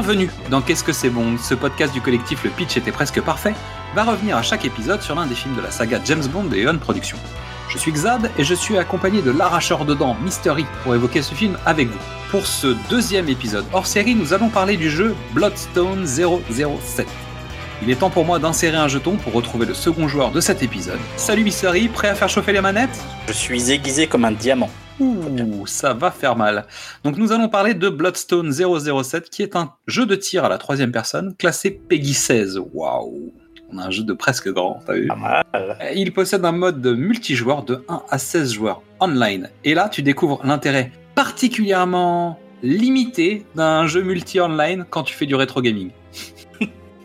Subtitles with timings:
[0.00, 3.52] Bienvenue dans Qu'est-ce que c'est bon Ce podcast du collectif Le Pitch était presque parfait
[3.96, 6.62] va revenir à chaque épisode sur l'un des films de la saga James Bond et
[6.62, 7.18] Eon Productions.
[7.68, 11.34] Je suis Xad et je suis accompagné de l'arracheur de dents Mystery pour évoquer ce
[11.34, 11.98] film avec vous.
[12.30, 17.08] Pour ce deuxième épisode hors série, nous allons parler du jeu Bloodstone 007.
[17.82, 20.62] Il est temps pour moi d'insérer un jeton pour retrouver le second joueur de cet
[20.62, 21.00] épisode.
[21.16, 23.04] Salut Mystery, prêt à faire chauffer les manettes?
[23.26, 24.70] Je suis aiguisé comme un diamant.
[25.00, 26.66] Ouh, ça va faire mal.
[27.04, 30.58] Donc nous allons parler de Bloodstone 007 qui est un jeu de tir à la
[30.58, 32.60] troisième personne classé Peggy 16.
[32.72, 33.32] Waouh
[33.70, 35.10] on a un jeu de presque grand, t'as vu?
[35.94, 39.50] Il possède un mode de multijoueur de 1 à 16 joueurs online.
[39.64, 45.60] Et là, tu découvres l'intérêt particulièrement limité d'un jeu multi-online quand tu fais du rétro
[45.60, 45.90] gaming.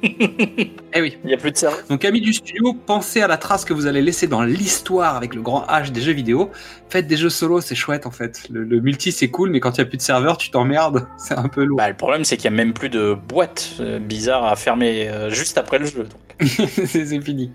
[0.03, 1.17] Eh oui.
[1.23, 1.79] Il n'y a plus de serveur.
[1.89, 5.33] Donc, amis du studio, pensez à la trace que vous allez laisser dans l'histoire avec
[5.33, 6.51] le grand H des jeux vidéo.
[6.89, 8.47] Faites des jeux solo, c'est chouette en fait.
[8.49, 11.07] Le, multi, c'est cool, mais quand il n'y a plus de serveur, tu t'emmerdes.
[11.17, 11.77] C'est un peu lourd.
[11.77, 15.07] Bah, le problème, c'est qu'il n'y a même plus de boîte euh, bizarre à fermer
[15.07, 16.07] euh, juste après le jeu.
[16.41, 17.51] c'est fini.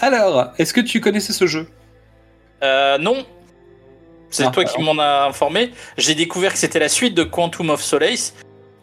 [0.00, 1.66] Alors, est-ce que tu connaissais ce jeu?
[2.62, 3.26] Euh, Non.
[4.30, 5.72] C'est ah, toi qui m'en as informé.
[5.96, 8.34] J'ai découvert que c'était la suite de Quantum of Solace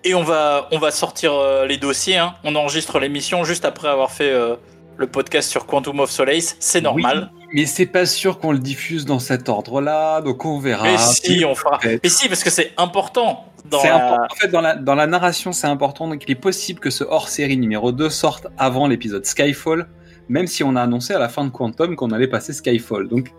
[0.06, 2.18] et on va, on va sortir euh, les dossiers.
[2.18, 2.36] Hein.
[2.44, 4.56] On enregistre l'émission juste après avoir fait euh,
[4.98, 6.56] le podcast sur Quantum of Solace.
[6.60, 7.32] C'est normal.
[7.54, 10.84] mais c'est pas sûr qu'on le diffuse dans cet ordre-là, donc on verra.
[10.84, 11.80] Mais si, on fera.
[11.84, 13.46] Mais si, parce que c'est important.
[13.66, 16.08] Dans En fait, dans la, dans la narration, c'est important.
[16.08, 19.88] Donc, il est possible que ce hors-série numéro 2 sorte avant l'épisode Skyfall,
[20.30, 23.08] même si on a annoncé à la fin de Quantum qu'on allait passer Skyfall.
[23.08, 23.32] Donc,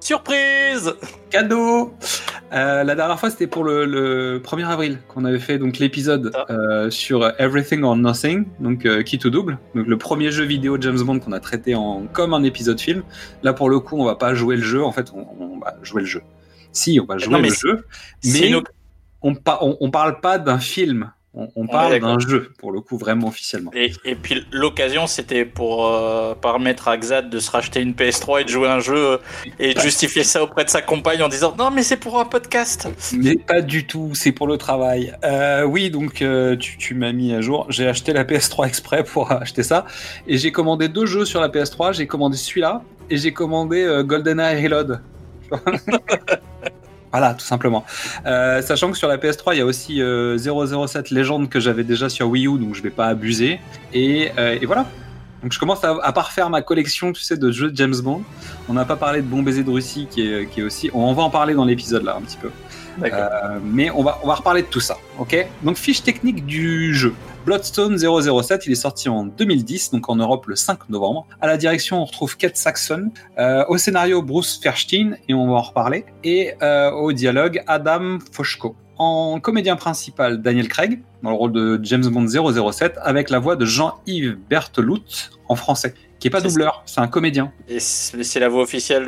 [0.00, 0.94] Surprise
[1.30, 1.94] Cadeau
[2.52, 6.90] euh, La dernière fois, c'était pour le, 1er avril qu'on avait fait donc l'épisode euh,
[6.90, 11.00] sur Everything or Nothing, donc euh, qui tout double, donc le premier jeu vidéo James
[11.00, 13.02] Bond qu'on a traité en comme un épisode film.
[13.42, 14.82] Là, pour le coup, on va pas jouer le jeu.
[14.82, 16.22] En fait, on, va jouer le jeu.
[16.72, 17.84] Si, on va jouer le jeu,
[18.24, 18.54] mais
[19.22, 21.10] on, on, on parle pas d'un film.
[21.54, 23.70] On, parle d'un jeu, pour le coup, vraiment officiellement.
[23.72, 28.44] Et, puis l'occasion, c'était pour euh, permettre à Xad de se racheter une PS3 et
[28.44, 29.16] de jouer un jeu euh,
[29.60, 32.24] et de justifier ça auprès de sa compagne en disant non, mais c'est pour un
[32.24, 32.88] podcast.
[33.12, 35.14] Mais pas du tout, c'est pour le travail.
[35.22, 36.24] Euh, oui, donc
[36.58, 37.66] tu, m'as mis à jour.
[37.68, 39.86] J'ai acheté la PS3 exprès pour acheter ça.
[40.26, 41.94] Et j'ai commandé deux jeux sur la PS3.
[41.94, 45.00] J'ai commandé celui-là et j'ai commandé GoldenEye Reload.
[47.10, 47.84] Voilà, tout simplement.
[48.26, 50.36] Euh, sachant que sur la PS3, il y a aussi 007 euh,
[51.10, 53.60] Legend que j'avais déjà sur Wii U, donc je vais pas abuser.
[53.92, 54.86] Et, euh, voilà.
[55.42, 58.22] Donc je commence à, parfaire ma collection, tu sais, de jeux de James Bond.
[58.68, 60.90] On n'a pas parlé de Bon baiser de Russie, qui est, qui est aussi.
[60.92, 62.50] On va en parler dans l'épisode là un petit peu.
[63.62, 65.46] mais on va, on va reparler de tout ça, ok?
[65.62, 67.14] Donc fiche technique du jeu.
[67.48, 71.26] Bloodstone 007, il est sorti en 2010, donc en Europe le 5 novembre.
[71.40, 73.10] À la direction, on retrouve Kate Saxon.
[73.38, 76.04] Euh, au scénario, Bruce Ferstein, et on va en reparler.
[76.24, 78.76] Et euh, au dialogue, Adam Foshko.
[78.98, 83.56] En comédien principal, Daniel Craig, dans le rôle de James Bond 007, avec la voix
[83.56, 87.52] de Jean-Yves Berthelout en français qui est pas doubleur, c'est un comédien.
[87.68, 89.06] Et c'est la voix officielle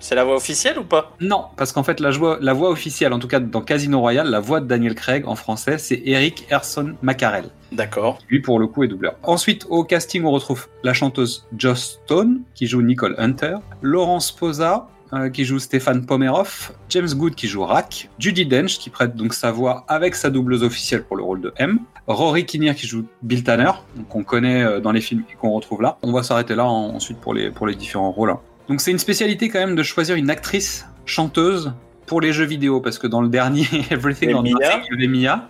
[0.00, 1.12] C'est la voix officielle ou pas?
[1.20, 4.28] Non, parce qu'en fait la voix, la voix officielle, en tout cas dans Casino Royale,
[4.28, 7.50] la voix de Daniel Craig en français, c'est Eric Erson Macarel.
[7.72, 8.18] D'accord.
[8.28, 9.16] Lui pour le coup est doubleur.
[9.22, 14.88] Ensuite au casting on retrouve la chanteuse Joss Stone qui joue Nicole Hunter, Laurence Posa
[15.14, 19.34] euh, qui joue Stéphane Pomeroff, James Good qui joue Rack, Judy Dench qui prête donc
[19.34, 23.04] sa voix avec sa doubleuse officielle pour le rôle de M, Rory Kinnear qui joue
[23.22, 23.70] Bill Tanner,
[24.08, 25.98] qu'on connaît euh, dans les films et qu'on retrouve là.
[26.02, 28.30] On va s'arrêter là ensuite pour les, pour les différents rôles.
[28.30, 28.40] Hein.
[28.68, 31.72] Donc c'est une spécialité quand même de choisir une actrice chanteuse
[32.06, 35.08] pour les jeux vidéo parce que dans le dernier Everything on Nothing, il y avait
[35.08, 35.48] Mia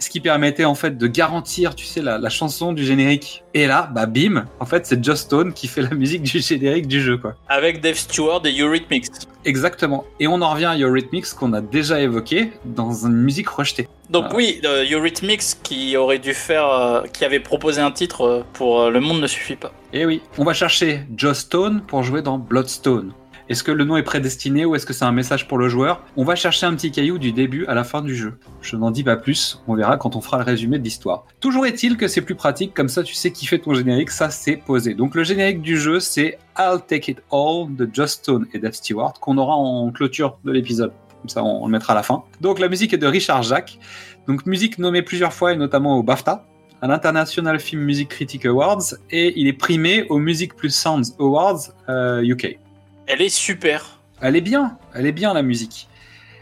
[0.00, 3.44] ce qui permettait en fait de garantir, tu sais, la, chanson du générique.
[3.54, 6.86] Et là, bah bim, en fait, c'est Just Stone qui fait la musique du générique
[6.86, 7.34] du jeu, quoi.
[7.48, 9.06] Avec Dave Stewart et Eurythmics.
[9.44, 10.04] Exactement.
[10.18, 13.88] Et on en revient à Eurythmics qu'on a déjà évoqué dans une musique rejetée.
[14.10, 14.36] Donc euh.
[14.36, 19.00] oui, euh, Eurythmics qui aurait dû faire, euh, qui avait proposé un titre pour Le
[19.00, 19.72] Monde ne suffit pas.
[19.92, 23.12] Et eh oui, on va chercher Just Stone pour jouer dans Bloodstone.
[23.50, 26.04] Est-ce que le nom est prédestiné ou est-ce que c'est un message pour le joueur?
[26.16, 28.38] On va chercher un petit caillou du début à la fin du jeu.
[28.62, 31.24] Je n'en dis pas plus, on verra quand on fera le résumé de l'histoire.
[31.40, 34.30] Toujours est-il que c'est plus pratique, comme ça tu sais qui fait ton générique, ça
[34.30, 34.94] c'est posé.
[34.94, 38.74] Donc le générique du jeu c'est I'll Take It All de Just Stone et Dave
[38.74, 40.92] Stewart qu'on aura en clôture de l'épisode.
[41.20, 42.22] Comme ça on, le mettra à la fin.
[42.40, 43.80] Donc la musique est de Richard Jacques.
[44.28, 46.46] Donc musique nommée plusieurs fois et notamment au BAFTA
[46.82, 51.72] à l'International Film Music Critic Awards et il est primé au Music Plus Sounds Awards
[51.88, 52.60] UK.
[53.06, 54.00] Elle est super.
[54.20, 55.88] Elle est bien, elle est bien la musique.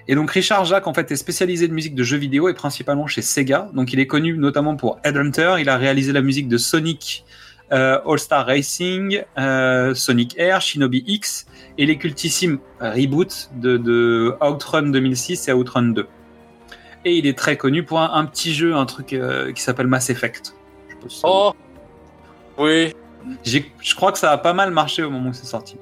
[0.08, 3.06] Et donc Richard Jacques en fait est spécialisé de musique de jeux vidéo et principalement
[3.06, 3.68] chez Sega.
[3.74, 5.56] Donc il est connu notamment pour Headhunter.
[5.60, 7.24] Il a réalisé la musique de Sonic
[7.72, 11.46] euh, All Star Racing, euh, Sonic Air, Shinobi X
[11.76, 16.06] et les cultissimes reboot de, de Outrun 2006 et Outrun 2.
[17.04, 19.86] Et il est très connu pour un, un petit jeu, un truc euh, qui s'appelle
[19.86, 20.54] Mass Effect.
[20.88, 21.52] Je Oh
[22.56, 22.94] Oui,
[23.44, 25.76] Je crois que ça a pas mal marché au moment où c'est sorti.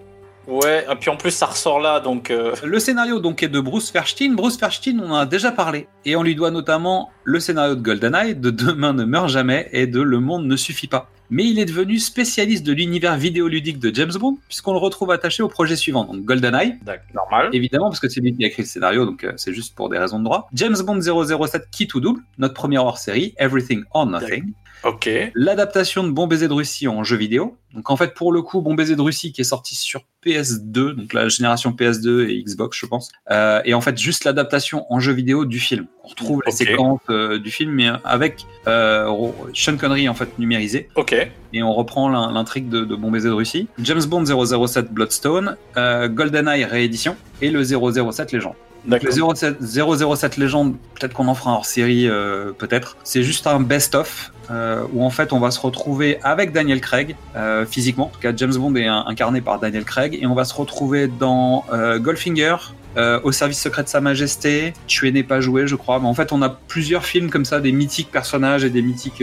[0.47, 2.31] Ouais, et puis en plus ça ressort là, donc...
[2.31, 4.33] euh, Le scénario donc est de Bruce Fershtein.
[4.35, 5.89] Bruce Fershtein, on en a déjà parlé.
[6.05, 9.87] Et on lui doit notamment le scénario de GoldenEye, de Demain ne meurt jamais et
[9.87, 11.11] de Le monde ne suffit pas.
[11.29, 15.43] Mais il est devenu spécialiste de l'univers vidéoludique de James Bond, puisqu'on le retrouve attaché
[15.43, 17.49] au projet suivant, donc GoldenEye, d'accord, normal.
[17.53, 19.89] évidemment, parce que c'est lui qui a écrit le scénario, donc euh, c'est juste pour
[19.89, 20.49] des raisons de droit.
[20.55, 24.53] James Bond 007 qui tout double, notre première hors série, Everything or Nothing.
[24.85, 25.09] Ok.
[25.35, 27.57] L'adaptation de Bon baiser de Russie en jeu vidéo.
[27.75, 30.93] Donc en fait, pour le coup, Bon baiser de Russie qui est sorti sur PS2,
[30.95, 33.11] donc la génération PS2 et Xbox, je pense.
[33.31, 35.87] Euh, et en fait, juste l'adaptation en jeu vidéo du film.
[36.05, 36.59] On retrouve les Ok.
[36.59, 39.11] séquences euh, du film, mais avec euh,
[39.55, 40.89] Sean Connery en fait numérisé.
[40.95, 41.15] Ok.
[41.53, 43.69] Et on reprend l'in- l'intrigue de, de Bon baiser de Russie.
[43.79, 48.55] James Bond 007 Bloodstone, euh, GoldenEye réédition et le 007 Légende.
[48.89, 52.09] Le 07, 007 Légende, peut-être qu'on en fera hors série,
[52.57, 52.97] peut-être.
[53.03, 57.17] C'est juste un best-of euh, où en fait on va se retrouver avec Daniel Craig
[57.37, 58.07] euh, physiquement.
[58.07, 60.55] En tout cas, James Bond est un- incarné par Daniel Craig et on va se
[60.55, 62.57] retrouver dans euh, Goldfinger.
[63.25, 65.99] au service secret de Sa Majesté, Tuer n'est pas joué, je crois.
[66.01, 69.23] Mais en fait, on a plusieurs films comme ça, des mythiques personnages et des mythiques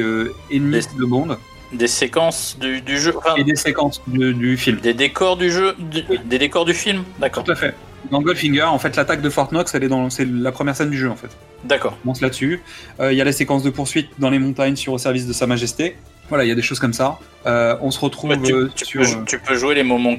[0.51, 1.37] ennemis de Bond,
[1.73, 4.77] Des séquences du, du jeu, enfin, et des séquences du, du film.
[4.79, 7.03] des décors du jeu, du- des décors du film.
[7.19, 7.43] D'accord.
[7.45, 7.73] Tout à fait.
[8.11, 10.89] Dans Goldfinger, en fait, l'attaque de Fort Knox, elle est dans, c'est la première scène
[10.89, 11.29] du jeu, en fait.
[11.63, 11.93] D'accord.
[11.99, 12.61] On commence là-dessus.
[12.99, 15.33] Euh, Il y a les séquences de poursuite dans les montagnes sur au service de
[15.33, 15.95] Sa Majesté.
[16.29, 17.17] Voilà, il y a des choses comme ça.
[17.45, 20.15] Euh, on se retrouve Ouais, tu, euh, tu sur peux, tu peux jouer les moments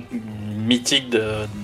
[0.67, 1.23] mythiques de,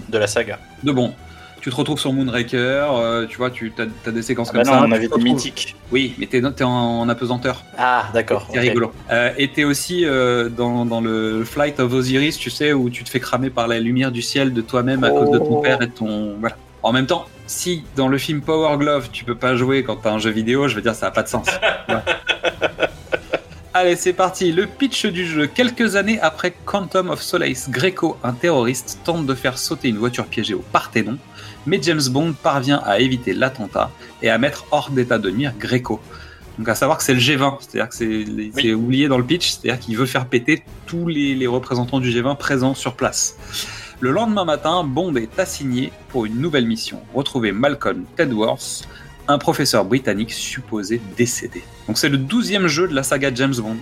[0.08, 0.58] de la saga.
[0.82, 1.14] de bon.
[1.60, 2.56] Tu te retrouves sur Moonraker,
[2.94, 3.70] euh, tu vois, tu
[4.06, 4.86] as, des séquences Ah comme bah non, ça.
[4.88, 5.76] on avait des mythiques.
[5.92, 7.62] Oui, mais t'es es en, en apesanteur.
[7.76, 8.48] Ah, d'accord.
[8.50, 8.92] C'est rigolo.
[9.10, 13.04] Euh, et t'es aussi euh, dans, dans le Flight of Osiris, tu sais, où tu
[13.04, 15.60] te fais cramer par la lumière du ciel de toi-même à cause de ton Oh.
[15.60, 16.36] père et de ton.
[16.40, 16.56] Voilà.
[16.82, 20.12] En même temps, si dans le film Power Glove, tu peux pas jouer quand t'as
[20.12, 21.46] un jeu vidéo, je veux dire, ça a pas de sens.
[21.88, 22.04] Voilà.
[23.72, 24.50] Allez, c'est parti.
[24.50, 25.46] Le pitch du jeu.
[25.46, 30.26] Quelques années après Quantum of Solace, Greco, un terroriste, tente de faire sauter une voiture
[30.26, 31.18] piégée au Parthénon,
[31.66, 33.90] mais James Bond parvient à éviter l'attentat
[34.22, 36.00] et à mettre hors d'état de nuire Greco.
[36.58, 39.80] Donc à savoir que c'est le G20, c'est-à-dire que c'est oublié dans le pitch, c'est-à-dire
[39.80, 43.36] qu'il veut faire péter tous les, les représentants du G20 présents sur place.
[44.00, 48.88] Le lendemain matin, Bond est assigné pour une nouvelle mission, retrouver Malcolm Tedworth,
[49.28, 51.62] un professeur britannique supposé décédé.
[51.86, 53.76] Donc c'est le douzième jeu de la saga James Bond.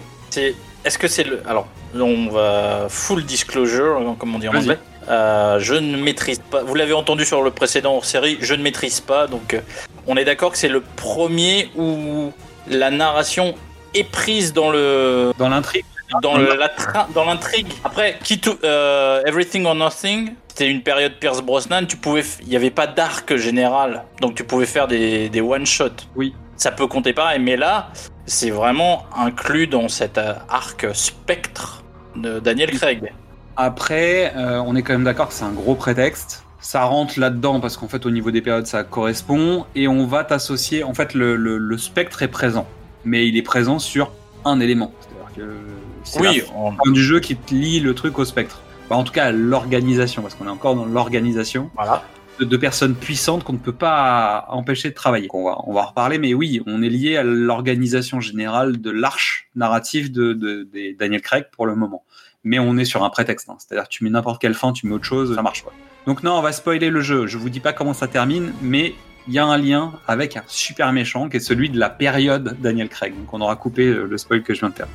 [0.84, 1.40] Est-ce que c'est le.
[1.48, 4.78] Alors, on va full disclosure, comme on dit en anglais.
[5.08, 6.62] Euh, je ne maîtrise pas.
[6.62, 9.26] Vous l'avez entendu sur le précédent hors série, je ne maîtrise pas.
[9.26, 9.60] Donc, euh,
[10.06, 12.32] on est d'accord que c'est le premier où
[12.68, 13.54] la narration
[13.94, 15.84] est prise dans le Dans l'intrigue,
[16.22, 17.68] dans le- la tra- dans l'intrigue.
[17.84, 21.86] Après, qui euh, Everything or Nothing, c'était une période Pierce Brosnan.
[21.86, 25.64] Tu pouvais, il n'y avait pas d'arc général, donc tu pouvais faire des, des one
[25.64, 25.90] shot.
[26.16, 26.34] Oui.
[26.56, 27.88] Ça peut compter pareil, mais là,
[28.26, 31.82] c'est vraiment inclus dans cet arc spectre
[32.16, 33.12] de Daniel Craig.
[33.60, 36.44] Après, euh, on est quand même d'accord que c'est un gros prétexte.
[36.60, 39.66] Ça rentre là-dedans parce qu'en fait, au niveau des périodes, ça correspond.
[39.74, 40.84] Et on va t'associer.
[40.84, 42.68] En fait, le, le- le spectre est présent.
[43.04, 44.12] Mais il est présent sur
[44.44, 44.92] un élément.
[45.00, 45.56] C'est-à-dire que
[46.04, 48.60] c'est Oui, la on- fin du jeu qui te lie le truc au spectre.
[48.88, 52.04] Bah, en tout cas, l'organisation, parce qu'on est encore dans l'organisation voilà.
[52.38, 55.28] de, de personnes puissantes qu'on ne peut pas empêcher de travailler.
[55.34, 58.90] On va, on va en reparler, mais oui, on est lié à l'organisation générale de
[58.90, 62.04] l'arche narrative de, de, des Daniel Craig pour le moment.
[62.48, 63.58] Mais on est sur un prétexte, hein.
[63.58, 65.72] c'est-à-dire tu mets n'importe quelle fin, tu mets autre chose, ça marche pas.
[66.06, 67.26] Donc non, on va spoiler le jeu.
[67.26, 68.94] Je vous dis pas comment ça termine, mais
[69.26, 72.56] il y a un lien avec un super méchant qui est celui de la période
[72.58, 73.14] Daniel Craig.
[73.14, 74.88] Donc on aura coupé euh, le spoil que je viens de faire.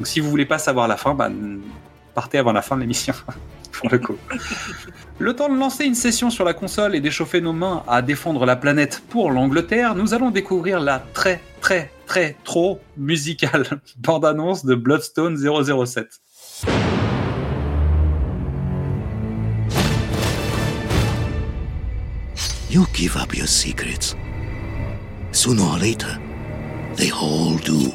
[0.00, 1.30] Donc si vous voulez pas savoir la fin, bah,
[2.12, 3.14] partez avant la fin de l'émission.
[3.72, 4.16] pour le coup.
[5.20, 8.46] Le temps de lancer une session sur la console et d'échauffer nos mains à défendre
[8.46, 14.74] la planète pour l'Angleterre, nous allons découvrir la très très très trop musicale bande-annonce de
[14.74, 16.08] Bloodstone 007.
[22.68, 24.16] You give up your secrets.
[25.30, 26.20] Sooner or later,
[26.96, 27.92] they all do.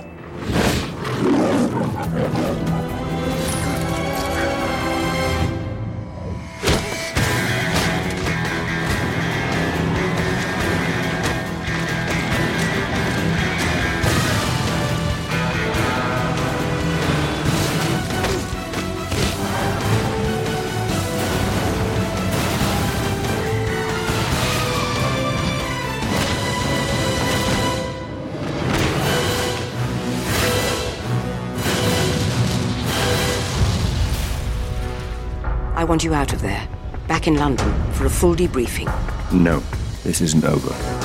[35.91, 36.65] Want you out of there,
[37.10, 38.88] back in London, for a full debriefing.
[39.33, 39.60] No,
[40.05, 41.00] this isn't over.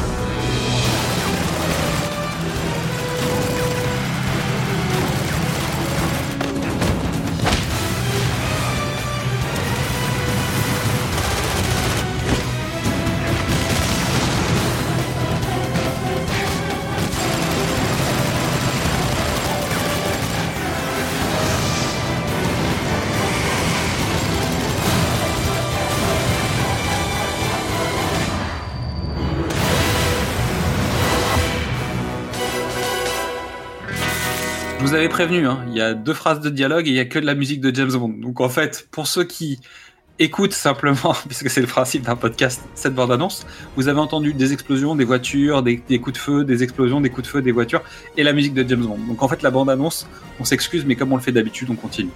[34.97, 37.19] Avais prévenu, hein, il y a deux phrases de dialogue et il y a que
[37.19, 38.15] de la musique de James Bond.
[38.17, 39.61] Donc en fait, pour ceux qui
[40.19, 44.97] écoutent simplement, puisque c'est le principe d'un podcast, cette bande-annonce, vous avez entendu des explosions,
[44.97, 47.83] des voitures, des, des coups de feu, des explosions, des coups de feu, des voitures
[48.17, 48.97] et la musique de James Bond.
[49.07, 50.09] Donc en fait, la bande-annonce,
[50.41, 52.13] on s'excuse, mais comme on le fait d'habitude, on continue.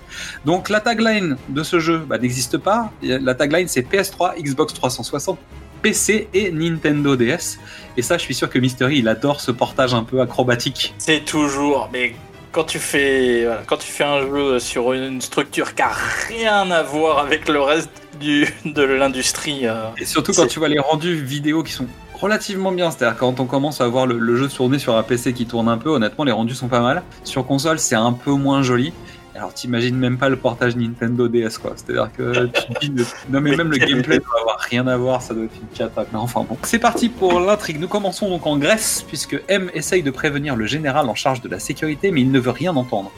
[0.47, 2.91] Donc la tagline de ce jeu bah, n'existe pas.
[3.03, 5.39] La tagline, c'est PS3, Xbox 360,
[5.83, 7.59] PC et Nintendo DS.
[7.99, 10.95] Et ça, je suis sûr que Mystery, il adore ce portage un peu acrobatique.
[10.97, 12.15] C'est toujours, mais
[12.52, 15.92] quand tu fais, voilà, quand tu fais un jeu sur une structure qui a
[16.28, 17.90] rien à voir avec le reste
[18.21, 19.66] du, de l'industrie.
[19.66, 23.40] euh, Et surtout quand tu vois les rendus vidéo qui sont relativement bien, c'est-à-dire quand
[23.40, 25.88] on commence à voir le, le jeu tourner sur un PC qui tourne un peu,
[25.90, 27.02] honnêtement les rendus sont pas mal.
[27.25, 28.92] Sur console c'est un peu moins joli.
[29.35, 33.55] Alors t'imagines même pas le portage Nintendo DS quoi, c'est-à-dire que tu dis, non mais
[33.57, 36.05] même le gameplay doit avoir rien à voir, ça doit être une cata.
[36.13, 36.57] Mais enfin bon.
[36.65, 40.67] C'est parti pour l'intrigue, nous commençons donc en Grèce puisque M essaye de prévenir le
[40.67, 43.13] général en charge de la sécurité mais il ne veut rien entendre.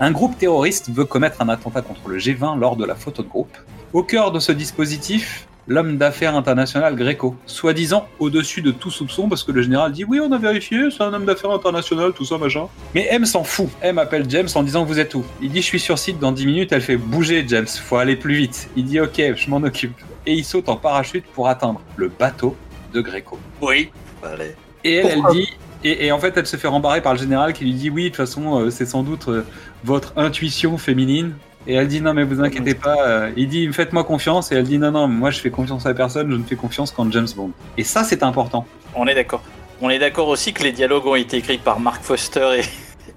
[0.00, 3.28] Un groupe terroriste veut commettre un attentat contre le G20 lors de la photo de
[3.28, 3.56] groupe.
[3.92, 9.44] Au cœur de ce dispositif, l'homme d'affaires international Greco, soi-disant au-dessus de tout soupçon parce
[9.44, 12.38] que le général dit oui on a vérifié, c'est un homme d'affaires international, tout ça
[12.38, 12.66] machin.
[12.94, 13.68] Mais M s'en fout.
[13.82, 15.24] M appelle James en disant vous êtes où?
[15.40, 18.16] Il dit je suis sur site dans 10 minutes, elle fait bouger James, faut aller
[18.16, 18.70] plus vite.
[18.76, 19.94] Il dit ok, je m'en occupe.
[20.26, 22.56] Et il saute en parachute pour atteindre le bateau
[22.92, 23.38] de Greco.
[23.60, 23.90] Oui.
[24.22, 24.54] Allez.
[24.84, 25.48] Et elle, elle dit,
[25.84, 28.04] et, et en fait, elle se fait rembarrer par le général qui lui dit oui,
[28.04, 29.44] de toute façon, euh, c'est sans doute euh,
[29.84, 31.34] votre intuition féminine.
[31.68, 32.96] Et elle dit non, mais vous inquiétez pas.
[33.06, 34.50] euh, il dit faites-moi confiance.
[34.50, 36.90] Et elle dit non, non, moi je fais confiance à personne, je ne fais confiance
[36.90, 37.50] qu'en James Bond.
[37.76, 38.66] Et ça, c'est important.
[38.94, 39.42] On est d'accord.
[39.80, 42.60] On est d'accord aussi que les dialogues ont été écrits par Mark Foster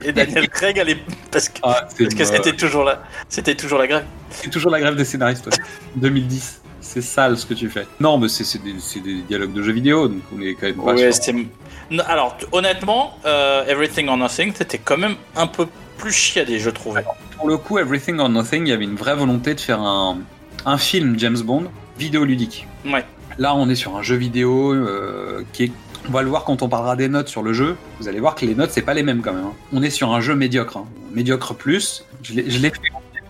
[0.04, 3.02] et, et Daniel Craig à l'époque, parce que Ah, c'était toujours là.
[3.30, 4.06] C'était toujours la grève.
[4.30, 5.48] c'est toujours la grève des scénaristes.
[5.48, 5.58] ouais.
[5.96, 6.58] 2010.
[6.84, 7.86] C'est sale ce que tu fais.
[8.00, 11.12] Non, mais c'est des, dialogues de jeux vidéo, donc on est quand même pas Ouais,
[11.92, 15.68] Non, alors honnêtement, euh, Everything or Nothing, c'était quand même un peu
[16.02, 17.04] plus chiadé, je trouvais.
[17.38, 20.18] Pour le coup, Everything or Nothing, il y avait une vraie volonté de faire un,
[20.66, 21.66] un film James Bond
[21.98, 22.68] vidéoludique.
[22.86, 23.06] Ouais.
[23.38, 25.72] Là, on est sur un jeu vidéo euh, qui est.
[26.10, 27.78] On va le voir quand on parlera des notes sur le jeu.
[28.00, 29.46] Vous allez voir que les notes, c'est pas les mêmes quand même.
[29.46, 29.54] hein.
[29.72, 30.78] On est sur un jeu médiocre.
[30.78, 30.86] hein.
[31.14, 32.04] Médiocre plus.
[32.24, 32.82] Je l'ai fait.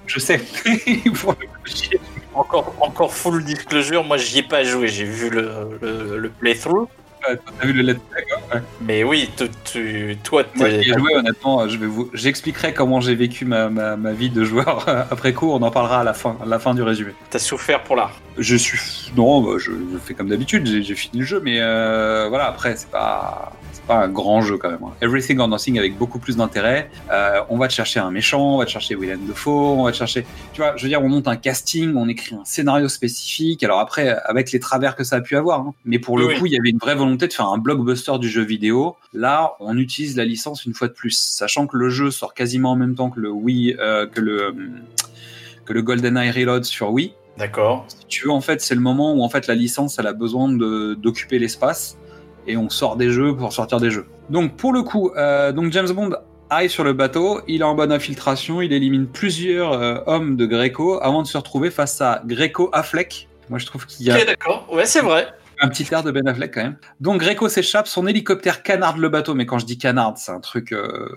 [0.07, 0.37] Je sais.
[1.21, 1.99] Pour le coup, j'y ai-
[2.33, 5.51] Encore, encore full disclosure, moi j'y ai pas joué, j'ai vu le,
[5.81, 6.87] le, le playthrough.
[7.25, 8.63] T'as vu le let's play quoi Ouais.
[8.81, 11.67] Mais oui, tu, tu- toi, Moi, j'y ai joué, honnêtement.
[11.67, 12.09] Je vais vous...
[12.13, 15.51] J'expliquerai comment j'ai vécu ma, ma, ma vie de joueur après coup.
[15.51, 17.11] On en parlera à la fin, à la fin du résumé.
[17.29, 18.19] t'as souffert pour l'art.
[18.37, 18.79] Je suis
[19.17, 22.77] non, bah, je, je fais comme d'habitude, j'ai fini le jeu, mais euh, voilà après
[22.77, 24.79] c'est pas c'est pas un grand jeu quand même.
[24.83, 24.93] hein.
[25.01, 26.89] Everything or Nothing avec beaucoup plus d'intérêt.
[27.11, 29.91] Euh, on va te chercher un méchant, on va te chercher Willem Dafoe, on va
[29.91, 32.87] te chercher, tu vois, je veux dire, on monte un casting, on écrit un scénario
[32.87, 33.63] spécifique.
[33.63, 35.73] Alors après avec les travers que ça a pu avoir, hein.
[35.83, 36.39] mais pour le Oui.
[36.39, 38.95] coup il y avait une vraie volonté de faire un blockbuster du jeu vidéo.
[39.13, 42.71] Là on utilise la licence une fois de plus, sachant que le jeu sort quasiment
[42.71, 44.55] en même temps que le Wii, euh, que le
[45.65, 47.85] que le GoldenEye Reload sur Wii D'accord.
[47.87, 50.13] si tu veux, en fait, c'est le moment où en fait la licence elle a
[50.13, 51.97] besoin d'occuper l'espace
[52.45, 54.05] et on sort des jeux pour sortir des jeux.
[54.29, 56.11] Donc pour le coup, euh, donc James Bond
[56.51, 60.45] arrive sur le bateau, il est en bonne infiltration, il élimine plusieurs euh, hommes de
[60.45, 63.27] Greco avant de se retrouver face à Greco Affleck.
[63.49, 64.67] Moi je trouve qu'il y a Ok, d'accord.
[64.71, 65.27] Ouais, c'est vrai.
[65.61, 66.77] Un petit air de Ben Affleck quand même.
[66.99, 70.39] Donc Greco s'échappe, son hélicoptère canarde le bateau, mais quand je dis canarde, c'est un
[70.39, 71.09] truc euh,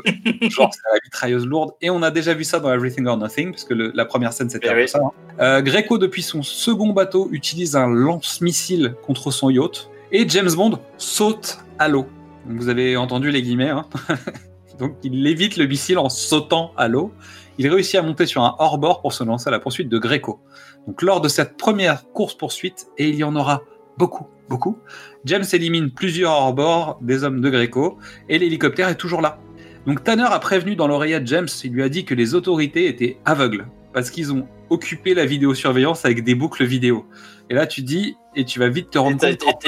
[0.42, 1.72] genre c'est la mitrailleuse lourde.
[1.80, 4.32] Et on a déjà vu ça dans Everything or Nothing, parce que le- la première
[4.32, 4.88] scène c'était Eh un peu oui.
[4.88, 5.00] ça.
[5.02, 5.10] hein.
[5.40, 10.78] Euh, Greco depuis son second bateau utilise un lance-missile contre son yacht, et James Bond
[10.98, 12.06] saute à l'eau.
[12.46, 13.70] Vous avez entendu les guillemets.
[13.70, 13.86] Hein
[14.78, 17.12] Donc il évite le missile en sautant à l'eau.
[17.58, 20.40] Il réussit à monter sur un hors-bord pour se lancer à la poursuite de Greco.
[20.88, 23.62] Donc lors de cette première course-poursuite, et il y en aura
[23.98, 24.78] beaucoup, beaucoup,
[25.24, 27.98] James élimine plusieurs hors-bord des hommes de Greco,
[28.28, 29.38] et l'hélicoptère est toujours là.
[29.86, 33.18] Donc Tanner a prévenu dans l'oreillette James, il lui a dit que les autorités étaient
[33.24, 37.06] aveugles, parce qu'ils ont occupé la vidéosurveillance avec des boucles vidéo.
[37.50, 39.64] Et là tu dis, et tu vas vite te rendre compte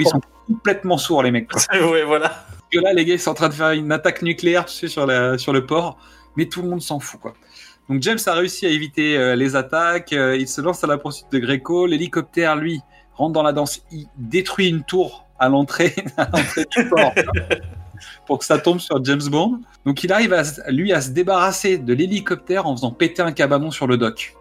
[0.00, 1.48] ils sont complètement sourds les mecs.
[1.72, 2.28] ouais, voilà.
[2.28, 4.74] Parce que là, les gars, ils sont en train de faire une attaque nucléaire, tu
[4.74, 5.98] sais, sur, la, sur le port,
[6.36, 7.34] mais tout le monde s'en fout, quoi.
[7.88, 10.98] Donc James a réussi à éviter euh, les attaques, euh, il se lance à la
[10.98, 12.80] poursuite de Greco, l'hélicoptère, lui,
[13.14, 17.12] rentre dans la danse, il détruit une tour à l'entrée à l'entrée du port
[18.26, 19.60] pour que ça tombe sur James Bond.
[19.84, 23.70] Donc il arrive, à, lui, à se débarrasser de l'hélicoptère en faisant péter un cabanon
[23.70, 24.34] sur le dock.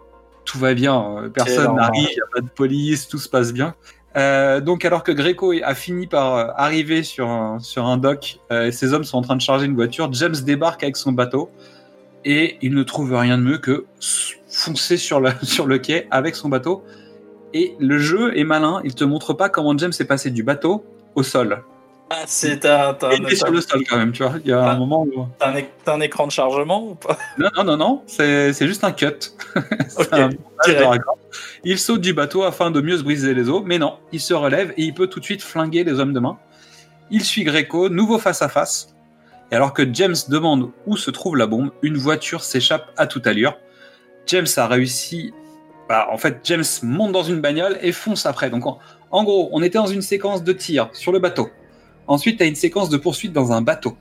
[0.45, 3.53] Tout va bien, euh, personne n'arrive, il n'y a pas de police, tout se passe
[3.53, 3.75] bien.
[4.17, 8.39] Euh, donc alors que Greco a fini par euh, arriver sur un, sur un dock,
[8.51, 11.13] euh, et ses hommes sont en train de charger une voiture, James débarque avec son
[11.13, 11.49] bateau
[12.25, 13.85] et il ne trouve rien de mieux que
[14.49, 16.83] foncer sur le, sur le quai avec son bateau.
[17.53, 20.83] Et le jeu est malin, il te montre pas comment James est passé du bateau
[21.15, 21.63] au sol.
[22.13, 22.97] Ah, c'est un.
[23.17, 24.33] Il est sur le sol quand même, tu vois.
[24.43, 25.27] Il y a un moment où.
[25.39, 27.17] t'as un, écran de chargement ou pas?
[27.37, 29.07] Non, non, non, non, c'est juste un cut.
[29.97, 30.07] Ok,
[30.65, 30.97] C'est un.
[31.63, 34.33] Il saute du bateau afin de mieux se briser les os, mais non, il se
[34.33, 36.37] relève et il peut tout de suite flinguer les hommes de main.
[37.11, 38.93] Il suit Greco, nouveau face-à-face.
[39.51, 43.25] Et alors que James demande où se trouve la bombe, une voiture s'échappe à toute
[43.25, 43.57] allure.
[44.27, 45.33] James a réussi.
[45.91, 48.49] Bah, en fait, James monte dans une bagnole et fonce après.
[48.49, 48.79] Donc, en,
[49.11, 51.49] en gros, on était dans une séquence de tir sur le bateau.
[52.07, 53.97] Ensuite, tu as une séquence de poursuite dans un bateau.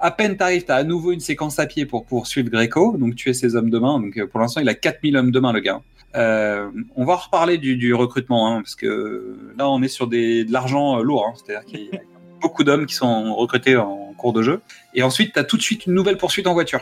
[0.00, 3.32] À peine t'arrives, t'as à nouveau une séquence à pied pour poursuivre Greco, donc tuer
[3.32, 4.00] ses hommes de main.
[4.00, 5.80] Donc, euh, pour l'instant, il a 4000 hommes de main, le gars.
[6.16, 10.44] Euh, on va reparler du, du recrutement, hein, parce que là, on est sur des,
[10.44, 11.26] de l'argent euh, lourd.
[11.28, 11.34] hein.
[11.36, 12.00] C'est-à-dire qu'il y a
[12.40, 14.62] beaucoup d'hommes qui sont recrutés en cours de jeu.
[14.94, 16.80] Et ensuite, tu as tout de suite une nouvelle poursuite en voiture.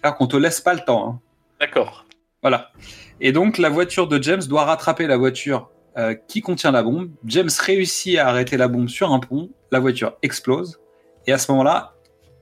[0.00, 1.06] C'est-à-dire qu'on te laisse pas le temps.
[1.08, 1.20] hein.
[1.60, 2.06] D'accord.
[2.40, 2.70] Voilà.
[3.20, 7.10] Et donc, la voiture de James doit rattraper la voiture euh, qui contient la bombe.
[7.26, 9.50] James réussit à arrêter la bombe sur un pont.
[9.70, 10.80] La voiture explose.
[11.26, 11.94] Et à ce moment-là,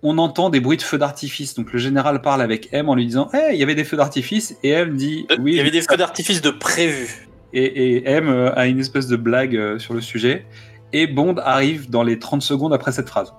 [0.03, 1.55] on entend des bruits de feux d'artifice.
[1.55, 3.97] Donc, le général parle avec M en lui disant Hey, il y avait des feux
[3.97, 4.57] d'artifice.
[4.63, 5.53] Et M dit Euh, Oui.
[5.53, 7.29] Il y avait des feux d'artifice de prévu.
[7.53, 7.65] et,
[7.97, 10.47] et M euh, a une espèce de blague sur le sujet.
[10.93, 13.33] Et Bond arrive dans les 30 secondes après cette phrase.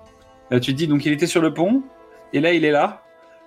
[0.50, 1.82] Là, tu te dis, donc il était sur le pont,
[2.32, 3.02] et là, il est là.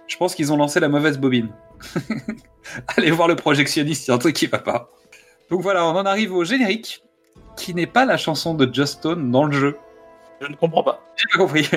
[0.08, 1.50] Je pense qu'ils ont lancé la mauvaise bobine.
[2.98, 4.90] Allez voir le projectionniste, il y a un truc qui va pas.
[5.50, 7.04] Donc voilà, on en arrive au générique,
[7.58, 9.78] qui n'est pas la chanson de Just Stone dans le jeu.
[10.42, 11.02] Je ne comprends pas.
[11.16, 11.70] J'ai pas compris.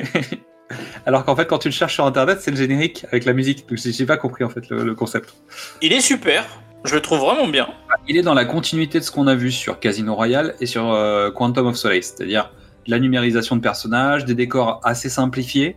[1.06, 3.68] Alors qu'en fait, quand tu le cherches sur internet, c'est le générique avec la musique.
[3.68, 5.34] Donc j'ai j'ai pas compris en fait le- le concept.
[5.80, 6.46] Il est super.
[6.84, 7.68] Je le trouve vraiment bien.
[8.06, 10.92] Il est dans la continuité de ce qu'on a vu sur Casino Royale et sur
[10.92, 12.52] euh, Quantum of Solace, c'est-à-dire
[12.86, 15.76] la numérisation de personnages, des décors assez simplifiés.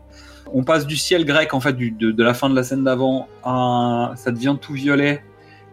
[0.54, 2.84] On passe du ciel grec en fait du- de, de la fin de la scène
[2.84, 5.24] d'avant à ça devient tout violet.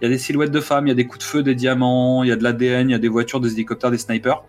[0.01, 1.57] Il y a des silhouettes de femmes, il y a des coups de feu, des
[1.57, 4.45] diamants, il y a de l'ADN, il y a des voitures, des hélicoptères, des snipers.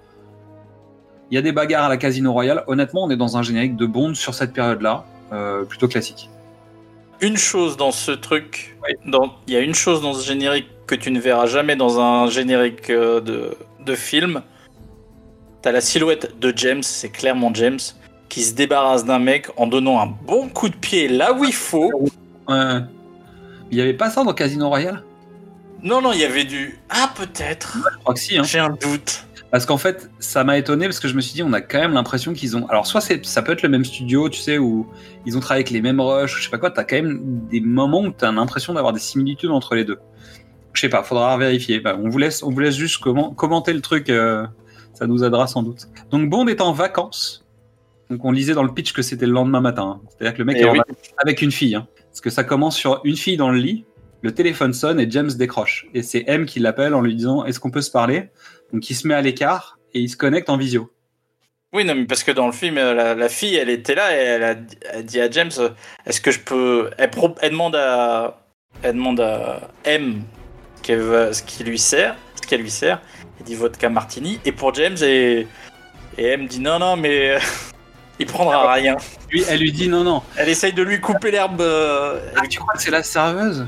[1.32, 2.63] Il y a des bagarres à la Casino Royale.
[2.68, 6.30] Honnêtement, on est dans un générique de Bond sur cette période-là, euh, plutôt classique.
[7.22, 8.96] Une chose dans ce truc, Oui.
[9.12, 12.00] dans- il y a une chose dans ce générique que tu ne verras jamais dans
[12.00, 13.52] un générique euh, de,
[13.86, 14.42] de film.
[15.63, 17.80] T'as la silhouette de James, c'est clairement James,
[18.30, 21.54] qui se débarrasse d'un mec en donnant un bon coup de pied là où il
[21.54, 21.92] faut.
[22.48, 22.80] Ouais.
[23.72, 25.04] Il y avait pas ça dans Casino Royale?
[25.84, 26.80] Non, non, il y avait du.
[26.89, 27.78] Ah, peut-être.
[27.78, 28.38] Je crois que si.
[28.38, 28.44] Hein.
[28.44, 29.26] J'ai un doute.
[29.52, 31.80] Parce qu'en fait, ça m'a étonné parce que je me suis dit, on a quand
[31.80, 32.68] même l'impression qu'ils ont.
[32.68, 34.86] Alors, soit ça peut être le même studio, tu sais, où
[35.26, 36.70] ils ont travaillé avec les mêmes rushs, je sais pas quoi.
[36.70, 39.98] T'as quand même des moments où t'as l'impression d'avoir des similitudes entre les deux.
[40.74, 41.80] Je sais pas, faudra vérifier.
[41.80, 44.10] Bah, on vous laisse, on vous laisse juste comment- commenter le truc.
[44.10, 44.46] euh,
[44.94, 45.88] ça nous aidera sans doute.
[46.12, 47.46] Donc Bond est en vacances.
[48.10, 50.00] Donc on lisait dans le pitch que c'était le lendemain matin.
[50.04, 50.08] hein.
[50.10, 50.80] C'est-à-dire que le mec Eh est oui.
[51.17, 51.76] avec une fille.
[51.76, 51.88] hein.
[52.08, 53.86] Parce que ça commence sur une fille dans le lit.
[54.22, 55.86] Le téléphone sonne et James décroche.
[55.93, 58.30] Et c'est M qui l'appelle en lui disant Est-ce qu'on peut se parler?
[58.74, 60.91] Donc il se met à l'écart et il se connecte en visio.
[61.72, 64.12] Oui, non, mais parce que dans le film, euh, la, la fille, elle était là
[64.12, 64.56] et elle a,
[64.91, 65.69] elle dit à James euh,
[66.08, 66.89] Est-ce que je peux.
[66.98, 68.43] Elle, pro- elle demande à.
[68.82, 70.24] Elle demande à M
[70.88, 73.02] veut- ce qui lui sert, ce qu'elle lui sert.
[73.39, 74.39] Elle dit vodka martini.
[74.45, 75.45] Et pour James, et,
[76.17, 77.38] et M dit Non, non, mais.
[78.20, 78.96] Il prendra rien.
[79.32, 80.22] Lui, elle lui dit Non, non.
[80.36, 81.62] Elle essaye de lui couper l'herbe.
[81.62, 83.66] euh, Ah, tu crois que c'est la serveuse?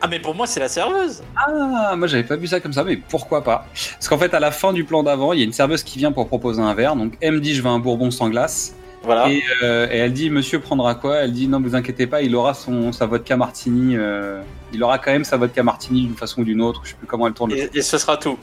[0.00, 1.22] Ah, mais pour moi, c'est la serveuse.
[1.36, 3.66] Ah, moi j'avais pas vu ça comme ça, mais pourquoi pas?
[3.94, 5.98] Parce qu'en fait, à la fin du plan d'avant, il y a une serveuse qui
[5.98, 6.96] vient pour proposer un verre.
[6.96, 8.74] Donc M dit Je veux un bourbon sans glace.
[9.02, 9.28] Voilà.
[9.30, 11.16] Et, euh, et elle dit Monsieur prendra quoi?
[11.18, 13.96] Elle dit Non, vous inquiétez pas, il aura son, sa vodka martini.
[13.96, 16.80] euh, il aura quand même sa vodka martini d'une façon ou d'une autre.
[16.84, 17.52] Je sais plus comment elle tourne.
[17.52, 18.36] le Et, et ce sera tout.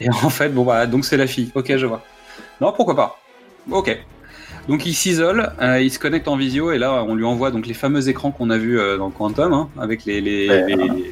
[0.00, 1.50] Et en fait, bon bah, donc c'est la fille.
[1.54, 2.02] Ok, je vois.
[2.60, 3.18] Non, pourquoi pas.
[3.70, 3.98] Ok.
[4.68, 7.66] Donc il s'isole, euh, il se connecte en visio et là on lui envoie donc
[7.66, 10.64] les fameux écrans qu'on a vus euh, dans Quantum hein, avec les, les, Ouais.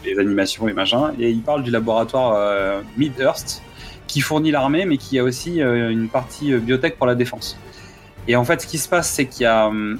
[0.05, 1.13] les, animations et machin.
[1.19, 3.63] Et il parle du laboratoire euh, Midhurst
[4.07, 7.59] qui fournit l'armée mais qui a aussi euh, une partie euh, biotech pour la défense.
[8.27, 9.99] Et en fait, ce qui se passe, c'est qu'il y a hum,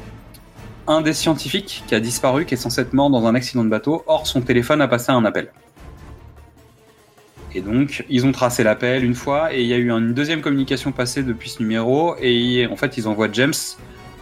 [0.87, 3.69] un des scientifiques qui a disparu, qui est censé être mort dans un accident de
[3.69, 4.03] bateau.
[4.07, 5.51] Or, son téléphone a passé un appel.
[7.55, 10.41] Et donc, ils ont tracé l'appel une fois, et il y a eu une deuxième
[10.41, 13.53] communication passée depuis ce numéro, et en fait, ils envoient James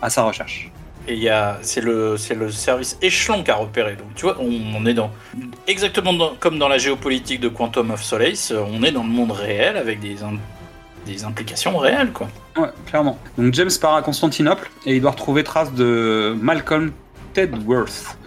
[0.03, 0.71] à sa recherche.
[1.09, 3.97] Et il y a, c'est le, c'est le service échelon qui a repéré.
[3.97, 5.11] Donc, tu vois, on, on est dans,
[5.67, 9.09] exactement dans- comme dans la géopolitique de Quantum of Solace, euh, on est dans le
[9.09, 10.17] monde réel avec des,
[11.07, 12.29] des implications réelles, quoi.
[12.57, 13.19] Ouais, clairement.
[13.39, 16.93] Donc, James part à Constantinople, et il doit retrouver trace de Malcolm
[17.33, 18.19] Tedworth,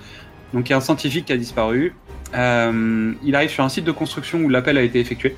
[0.53, 1.93] donc qui est un scientifique qui a disparu.
[2.33, 5.35] Euh, il arrive sur un site de construction où l'appel a été effectué.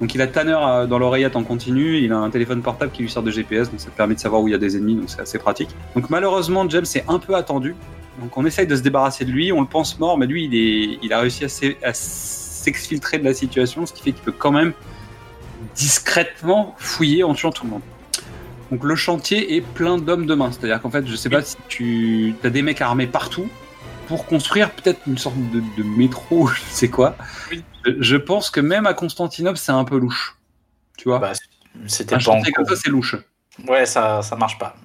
[0.00, 3.02] Donc il a Tanner euh, dans l'oreillette en continu, il a un téléphone portable qui
[3.02, 4.76] lui sert de GPS, donc ça te permet de savoir où il y a des
[4.76, 5.70] ennemis, donc c'est assez pratique.
[5.94, 7.74] Donc malheureusement, James est un peu attendu.
[8.20, 10.54] Donc on essaye de se débarrasser de lui, on le pense mort, mais lui il,
[10.54, 14.52] est, il a réussi à s'exfiltrer de la situation, ce qui fait qu'il peut quand
[14.52, 14.72] même
[15.74, 17.82] discrètement fouiller en tuant tout le monde.
[18.70, 20.50] Donc le chantier est plein d'hommes de main.
[20.50, 23.48] C'est-à-dire qu'en fait, je sais pas si tu as des mecs armés partout
[24.06, 27.16] pour construire peut-être une sorte de, de métro, je sais quoi.
[27.50, 27.62] Oui.
[27.98, 30.36] Je, pense que même à Constantinople, c'est un peu louche.
[30.98, 31.32] Tu vois Bah,
[31.86, 33.16] c'était Un pas comme ça, c'est louche.
[33.68, 34.76] Ouais, ça, ça marche pas.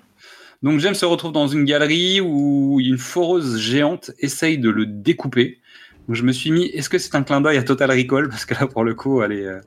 [0.64, 5.60] Donc James se retrouve dans une galerie où une foreuse géante essaye de le découper.
[6.08, 8.30] Donc je me suis mis, est-ce que c'est un clin d'œil à Total Recall?
[8.30, 9.46] Parce que là, pour le coup, elle est...
[9.46, 9.60] euh,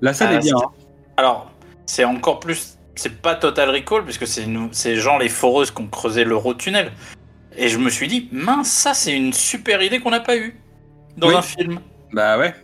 [0.00, 0.56] La scène Ah, est bien.
[0.58, 0.70] c'est- hein.
[1.16, 1.52] Alors,
[1.86, 2.76] c'est encore plus.
[2.96, 6.90] C'est pas Total Recall, puisque c'est nous, c'est genre les foreuses qui ont creusé l'Eurotunnel.
[7.56, 10.54] Et je me suis dit, mince, ça c'est une super idée qu'on n'a pas eue
[11.16, 11.34] dans Oui.
[11.34, 11.80] un film.
[12.12, 12.54] Bah ouais.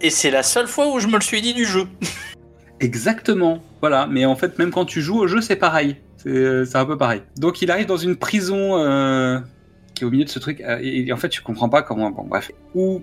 [0.00, 1.86] Et c'est la seule fois où je me le suis dit du jeu.
[2.80, 3.62] Exactement.
[3.80, 4.06] Voilà.
[4.06, 5.96] Mais en fait, même quand tu joues au jeu, c'est pareil.
[6.16, 7.22] C'est euh, un peu pareil.
[7.36, 9.38] Donc il arrive dans une prison euh,
[9.94, 10.60] qui est au milieu de ce truc.
[10.60, 12.10] euh, Et, et en fait, tu comprends pas comment.
[12.10, 12.50] Bon, bref.
[12.74, 13.02] Où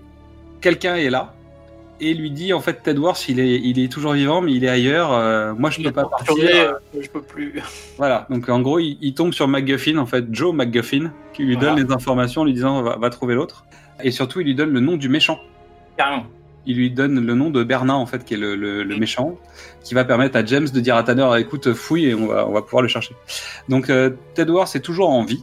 [0.60, 1.34] quelqu'un est là
[2.00, 4.64] et lui dit en fait Ted Worth, il est, il est toujours vivant, mais il
[4.64, 5.12] est ailleurs.
[5.12, 6.26] euh, moi, je peux pas partir.
[6.34, 6.66] Torturé,
[7.00, 7.60] je peux plus.
[7.98, 11.56] Voilà, donc en gros, il, il tombe sur McGuffin, en fait, Joe McGuffin, qui lui
[11.56, 13.64] donne les informations en lui disant va, va trouver l'autre.
[14.02, 15.38] Et surtout, il lui donne le nom du méchant.
[15.96, 16.26] Carrément.
[16.66, 19.36] Il lui donne le nom de Bernard, en fait, qui est le, le- le méchant,
[19.84, 22.52] qui va permettre à James de dire à Tanner écoute, fouille et on va, on
[22.52, 23.14] va pouvoir le chercher.
[23.68, 25.42] Donc, euh, Ted Worth est toujours en vie.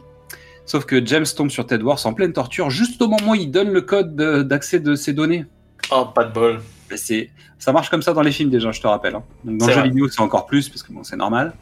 [0.66, 3.50] Sauf que James tombe sur Ted Worth en pleine torture, juste au moment où il
[3.50, 5.44] donne le code de- d'accès de ses données.
[5.92, 6.60] Oh, pas de bol.
[6.96, 9.14] C'est, ça marche comme ça dans les films déjà, je te rappelle.
[9.14, 9.22] hein.
[9.44, 11.52] Donc dans le jeu vidéo, c'est encore plus parce que bon, c'est normal.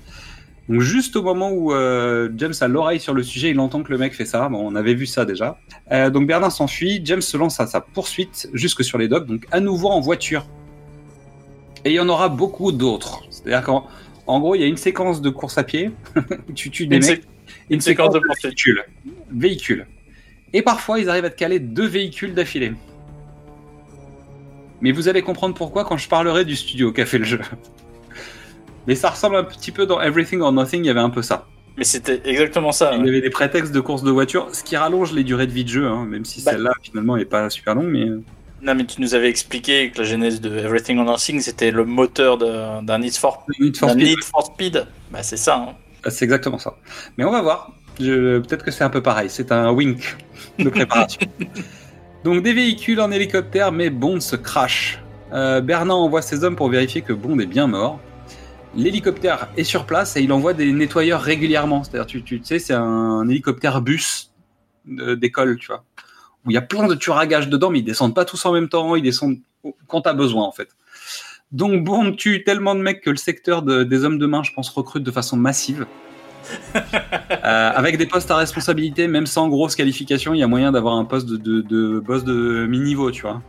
[0.69, 3.91] Donc juste au moment où euh, James a l'oreille sur le sujet, il entend que
[3.91, 4.49] le mec fait ça.
[4.49, 5.59] Bon, on avait vu ça déjà.
[5.93, 7.01] Euh, donc Bernard s'enfuit.
[7.05, 10.47] James se lance à sa poursuite jusque sur les docks, donc à nouveau en voiture.
[11.85, 13.23] Et il y en aura beaucoup d'autres.
[13.31, 13.87] C'est-à-dire qu'en
[14.27, 15.91] en gros, il y a une séquence de course à pied
[16.55, 17.29] tu tues des Une, mecs, sé-
[17.71, 18.45] une séquence de poursuite.
[18.45, 18.85] véhicules.
[19.31, 19.87] Véhicules.
[20.53, 22.73] Et parfois, ils arrivent à te caler deux véhicules d'affilée.
[24.81, 27.41] Mais vous allez comprendre pourquoi quand je parlerai du studio qu'a fait le jeu.
[28.87, 31.23] Mais ça ressemble un petit peu dans Everything or Nothing, il y avait un peu
[31.23, 31.47] ça.
[31.77, 32.93] Mais c'était exactement ça.
[32.95, 33.07] Il ouais.
[33.07, 35.64] y avait des prétextes de course de voiture, ce qui rallonge les durées de vie
[35.64, 36.53] de jeu, hein, même si Bah.
[36.53, 37.87] celle-là finalement est pas super longue.
[37.88, 38.23] Mais euh,
[38.62, 41.85] Non, mais tu nous avais expliqué que la genèse de Everything or Nothing, c'était le
[41.85, 44.87] moteur d'un Need for, Need for Speed, Need for Speed.
[45.12, 45.57] Bah, c'est ça.
[45.57, 45.75] hein.
[46.05, 46.77] Ah, c'est exactement ça.
[47.17, 47.73] Mais on va voir.
[47.99, 49.29] Peut-être que c'est un peu pareil.
[49.29, 50.17] C'est un wink
[50.59, 51.21] de préparation.
[52.25, 55.03] Donc des véhicules en hélicoptère, mais Bond se crash.
[55.33, 58.01] Euh, Bernard envoie ses hommes pour vérifier que Bond est bien mort.
[58.75, 61.85] L'hélicoptère est sur place et il envoie des nettoyeurs régulièrement.
[61.85, 64.31] C'est-à-dire, tu, sais, c'est un hélicoptère bus
[64.85, 65.85] d'école, tu vois,
[66.45, 68.45] où il y a plein de tueurs à gages dedans, mais ils descendent pas tous
[68.47, 68.95] en même temps.
[68.97, 69.39] Ils descendent
[69.87, 70.69] quand t'as besoin, en fait.
[71.51, 74.53] Donc Bond tue tellement de mecs que le secteur de- des hommes de main, je
[74.53, 75.87] pense, recrute de façon massive.
[76.75, 80.95] Euh, avec des postes à responsabilité, même sans grosse qualification, il y a moyen d'avoir
[80.97, 83.41] un poste de, boss de mi-niveau, tu vois.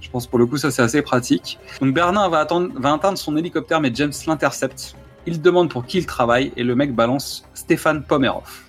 [0.00, 1.58] Je pense pour le coup, ça c'est assez pratique.
[1.80, 4.96] Donc Bernard va, attendre, va atteindre son hélicoptère, mais James l'intercepte.
[5.26, 8.62] Il demande pour qui il travaille et le mec balance Stéphane Pomerov.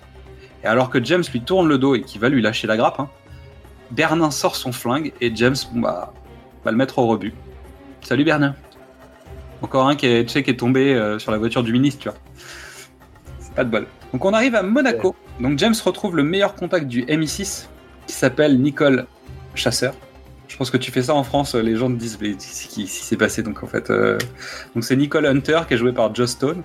[0.64, 2.98] Et alors que James lui tourne le dos et qu'il va lui lâcher la grappe,
[2.98, 3.08] hein,
[3.90, 6.12] Bernard sort son flingue et James bah,
[6.64, 7.32] va le mettre au rebut.
[8.00, 8.54] Salut Bernard.
[9.62, 12.18] Encore un qui est tombé euh, sur la voiture du ministre, tu vois.
[13.58, 13.86] Pas de bol.
[14.12, 15.16] Donc on arrive à Monaco.
[15.40, 17.66] Donc James retrouve le meilleur contact du MI6
[18.06, 19.06] qui s'appelle Nicole
[19.56, 19.94] Chasseur.
[20.46, 22.86] Je pense que tu fais ça en France, les gens te disent mais c'est qui
[22.86, 23.90] s'est passé donc en fait.
[23.90, 24.16] euh,
[24.76, 26.62] Donc c'est Nicole Hunter qui est jouée par Joss Stone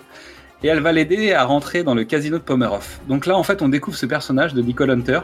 [0.61, 2.99] et elle va l'aider à rentrer dans le casino de Pomerov.
[3.07, 5.21] Donc là en fait on découvre ce personnage de Nicole Hunter.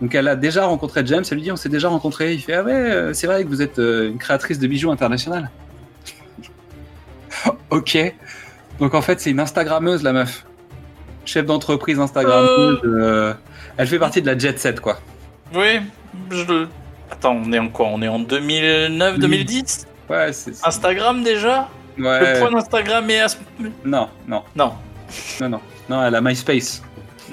[0.00, 2.32] Donc elle a déjà rencontré James, elle lui dit on s'est déjà rencontré.
[2.32, 4.92] Il fait ah ouais euh, c'est vrai que vous êtes euh, une créatrice de bijoux
[4.92, 5.50] internationale.
[7.70, 8.14] ok.
[8.78, 10.44] Donc en fait c'est une Instagrammeuse la meuf.
[11.24, 12.80] Chef d'entreprise Instagrammeuse.
[12.84, 13.32] euh,
[13.76, 14.98] Elle fait partie de la jet set quoi.
[15.54, 15.80] Oui,
[16.30, 16.66] je...
[17.10, 17.86] Attends, on est en quoi?
[17.86, 20.52] On est en 2009, 2010 Ouais c'est.
[20.66, 21.68] Instagram déjà?
[21.96, 22.40] Le Ouais.
[22.40, 23.36] point d'Instagram est à ce...
[23.84, 24.72] Non non Non.
[25.40, 26.82] non non non elle a MySpace.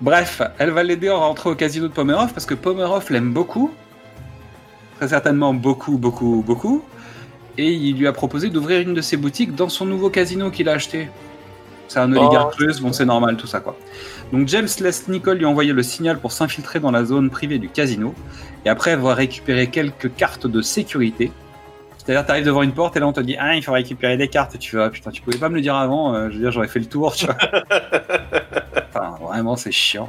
[0.00, 3.72] Bref, elle va l'aider à rentrer au casino de Pomerov parce que Pomerov l'aime beaucoup.
[4.98, 6.84] Très certainement beaucoup, beaucoup, beaucoup.
[7.58, 10.68] Et il lui a proposé d'ouvrir une de ses boutiques dans son nouveau casino qu'il
[10.68, 11.08] a acheté.
[11.88, 12.64] C'est un oligarque Oh.
[12.64, 13.76] russe, bon c'est normal tout ça quoi.
[14.32, 17.68] Donc James laisse Nicole lui envoyer le signal pour s'infiltrer dans la zone privée du
[17.68, 18.14] casino.
[18.64, 21.32] Et après avoir récupéré quelques cartes de sécurité.
[21.96, 24.28] C'est-à-dire t'arrives devant une porte et là on te dit ah il faut récupérer des
[24.28, 24.54] cartes.
[24.54, 26.14] Et tu vas putain tu pouvais pas me le dire avant.
[26.14, 27.36] euh, je veux dire j'aurais fait le tour tu vois.
[28.90, 30.08] Enfin, vraiment, c'est chiant.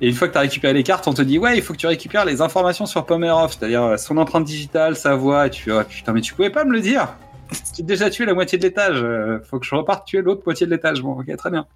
[0.00, 1.72] Et une fois que tu as récupéré les cartes, on te dit Ouais, il faut
[1.72, 5.46] que tu récupères les informations sur Pomerov, c'est-à-dire euh, son empreinte digitale, sa voix.
[5.46, 7.14] Et tu fais Ouais, Putain, mais tu pouvais pas me le dire
[7.76, 9.02] J'ai déjà tué la moitié de l'étage.
[9.02, 11.00] euh, faut que je reparte tuer l'autre moitié de l'étage.
[11.02, 11.66] Bon, ok, très bien.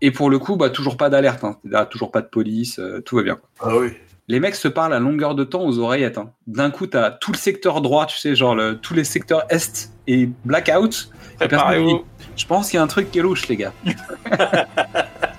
[0.00, 1.44] Et pour le coup, bah, toujours pas d'alerte.
[1.44, 1.56] Hein.
[1.90, 2.78] Toujours pas de police.
[2.78, 3.38] euh, tout va bien.
[3.60, 3.90] Ah oui.
[4.28, 6.16] les mecs se parlent à longueur de temps aux oreillettes.
[6.18, 6.30] hein.
[6.46, 9.90] D'un coup, t'as tout le secteur droit, tu sais, genre le- tous les secteurs est
[10.06, 11.10] et blackout.
[11.42, 11.98] Et personne
[12.36, 13.72] Je pense qu'il y a un truc qui est louche, les gars.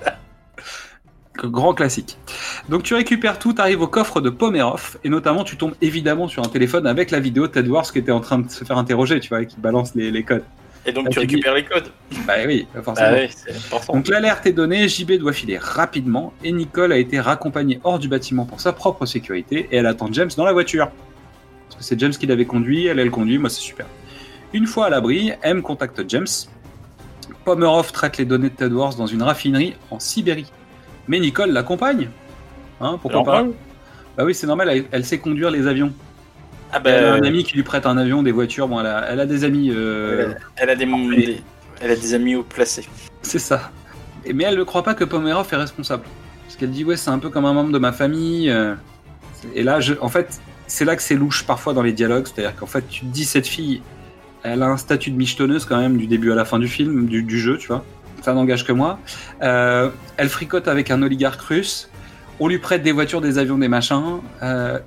[1.44, 2.18] Grand classique.
[2.68, 6.28] Donc tu récupères tout, tu arrives au coffre de Pomerov, et notamment tu tombes évidemment
[6.28, 8.64] sur un téléphone avec la vidéo de Ted Wars qui était en train de se
[8.64, 10.44] faire interroger, tu vois, et qui balance les, les codes.
[10.86, 11.88] Et donc tu dis- récupères les codes.
[12.26, 13.08] Bah oui, forcément.
[13.12, 13.92] Ah oui, important.
[13.94, 18.08] Donc l'alerte est donnée, JB doit filer rapidement et Nicole a été raccompagnée hors du
[18.08, 20.90] bâtiment pour sa propre sécurité et elle attend James dans la voiture.
[21.68, 23.86] Parce que c'est James qui l'avait conduit, elle elle conduit, moi c'est super.
[24.52, 26.26] Une fois à l'abri, M contacte James.
[27.44, 30.46] Pomerov traite les données de Ted Wars dans une raffinerie en Sibérie.
[31.08, 32.08] Mais Nicole l'accompagne.
[32.80, 33.44] Hein, pourquoi pas.
[34.16, 35.92] Bah oui, c'est normal, elle, elle sait conduire les avions.
[36.72, 38.86] Ah Elle a ben, un ami qui lui prête un avion, des voitures, bon, elle
[38.86, 39.70] a, elle a des amis.
[39.70, 41.40] euh, elle, elle a des, des-
[41.80, 42.88] elle a des amis haut placés.
[43.22, 43.70] C'est ça.
[44.24, 46.04] Et- Mais elle ne croit pas que Pomerov est responsable.
[46.44, 48.50] Parce qu'elle dit, ouais, c'est un peu comme un membre de ma famille.
[48.50, 48.74] euh.
[49.54, 52.26] Et là, je, en fait, c'est là que c'est louche parfois dans les dialogues.
[52.26, 53.82] C'est-à-dire qu'en fait, tu te dis, cette fille,
[54.42, 57.06] elle a un statut de michetonneuse quand même du début à la fin du film,
[57.06, 57.84] du, du jeu, tu vois.
[58.22, 58.98] Ça n'engage que moi.
[59.42, 61.88] Euh, elle fricote avec un oligarque russe.
[62.40, 64.20] On lui prête des voitures, des avions, des machins.
[64.42, 64.78] Euh,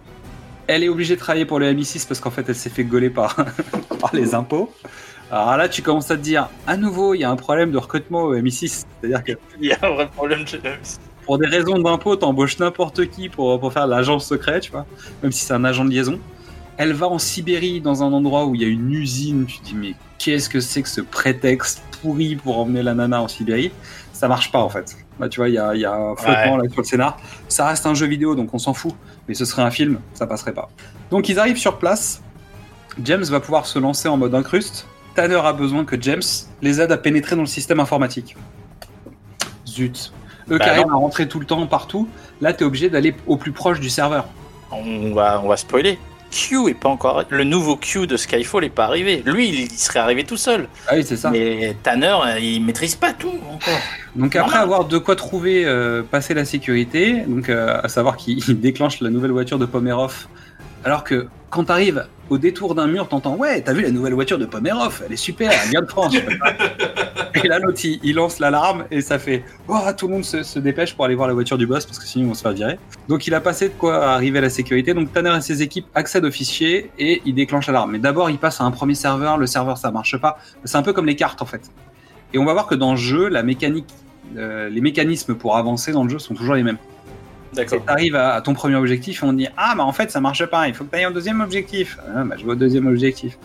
[0.67, 3.09] elle est obligée de travailler pour le MI6 parce qu'en fait, elle s'est fait gauler
[3.09, 3.35] par,
[3.99, 4.73] par les impôts.
[5.31, 7.77] Alors là, tu commences à te dire, à nouveau, il y a un problème de
[7.77, 8.85] recrutement au MI6.
[9.01, 10.43] C'est-à-dire que Il y a un vrai problème.
[10.45, 10.59] de-
[11.25, 14.85] pour des raisons d'impôts, t'embauches n'importe qui pour, pour faire de l'agent secret, tu vois,
[15.23, 16.19] même si c'est un agent de liaison.
[16.77, 19.45] Elle va en Sibérie, dans un endroit où il y a une usine.
[19.47, 23.21] Tu te dis, mais qu'est-ce que c'est que ce prétexte pourri pour emmener la nana
[23.21, 23.71] en Sibérie
[24.13, 24.95] Ça marche pas, en fait.
[25.19, 27.17] Bah, tu vois, il y a, il y a un flottement là sur le scénar.
[27.47, 28.93] Ça reste un jeu vidéo, donc on s'en fout.
[29.27, 30.69] Mais ce serait un film, ça passerait pas.
[31.09, 32.21] Donc ils arrivent sur place.
[33.03, 34.87] James va pouvoir se lancer en mode incruste.
[35.15, 36.21] Tanner a besoin que James
[36.61, 38.35] les aide à pénétrer dans le système informatique.
[39.67, 40.11] Zut.
[40.51, 40.93] Eux Bah qui arrivent non.
[40.93, 42.07] à rentrer tout le temps partout,
[42.39, 44.25] là t'es obligé d'aller au plus proche du serveur.
[44.71, 45.97] On va, on va spoiler.
[46.35, 47.23] Q est pas encore.
[47.29, 49.23] Le nouveau Q de Skyfall est pas arrivé.
[49.25, 50.67] Lui, il serait arrivé tout seul.
[50.87, 51.31] Ah oui, c'est ça.
[51.31, 53.79] Mais Tanner, euh, il maîtrise pas tout encore.
[54.17, 54.61] Donc après Normal.
[54.61, 58.99] avoir de quoi trouver euh, passer la sécurité, donc euh, à savoir qu'il il déclenche
[58.99, 60.27] la nouvelle voiture de Pomerov,
[60.85, 64.37] alors que quand t'arrives au détour d'un mur, t'entends ouais, t'as vu la nouvelle voiture
[64.37, 66.15] de Pomerov, elle est super, elle vient de France.
[67.43, 70.43] et là l'autre il, il lance l'alarme et ça fait oh, tout le monde se,
[70.43, 72.53] se dépêche pour aller voir la voiture du boss parce que sinon on se faire
[72.53, 72.77] virer.
[73.09, 74.93] Donc il a passé de quoi arriver à la sécurité.
[74.93, 77.91] Donc Tanner et ses équipes accèdent au fichier et ils déclenchent l'alarme.
[77.91, 80.37] Mais d'abord il passe à un premier serveur, le serveur ça marche pas.
[80.65, 81.71] C'est un peu comme les cartes en fait.
[82.33, 83.87] Et on va voir que dans le jeu, la mécanique
[84.37, 86.77] euh, les mécanismes pour avancer dans le jeu sont toujours les mêmes.
[87.55, 87.83] D'accord.
[87.85, 90.11] Tu arrives à, à ton premier objectif et on te dit Ah, bah en fait,
[90.11, 91.97] ça marche pas, il faut que tu ailles au deuxième objectif.
[92.15, 93.37] Ah, bah, je vais au deuxième objectif.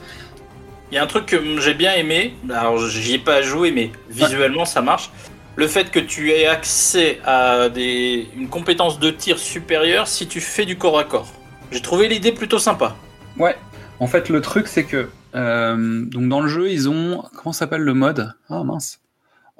[0.91, 2.35] Il y a un truc que j'ai bien aimé.
[2.51, 5.11] Alors, j'y ai pas joué, mais visuellement, ça marche.
[5.55, 10.41] Le fait que tu aies accès à des, une compétence de tir supérieure si tu
[10.41, 11.33] fais du corps à corps.
[11.71, 12.97] J'ai trouvé l'idée plutôt sympa.
[13.39, 13.57] Ouais,
[14.01, 17.23] en fait, le truc, c'est que euh, donc dans le jeu, ils ont.
[17.37, 18.33] Comment s'appelle le mode?
[18.49, 19.00] Ah, mince.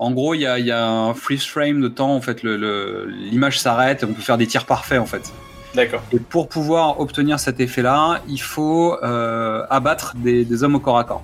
[0.01, 2.43] En gros, il y a, il y a un freeze frame de temps, en fait,
[2.43, 5.31] l'image s'arrête et on peut faire des tirs parfaits, en fait.
[5.75, 6.03] D'accord.
[6.11, 10.99] Et pour pouvoir obtenir cet effet-là, il faut euh, abattre des, des hommes au corps
[10.99, 11.23] à corps.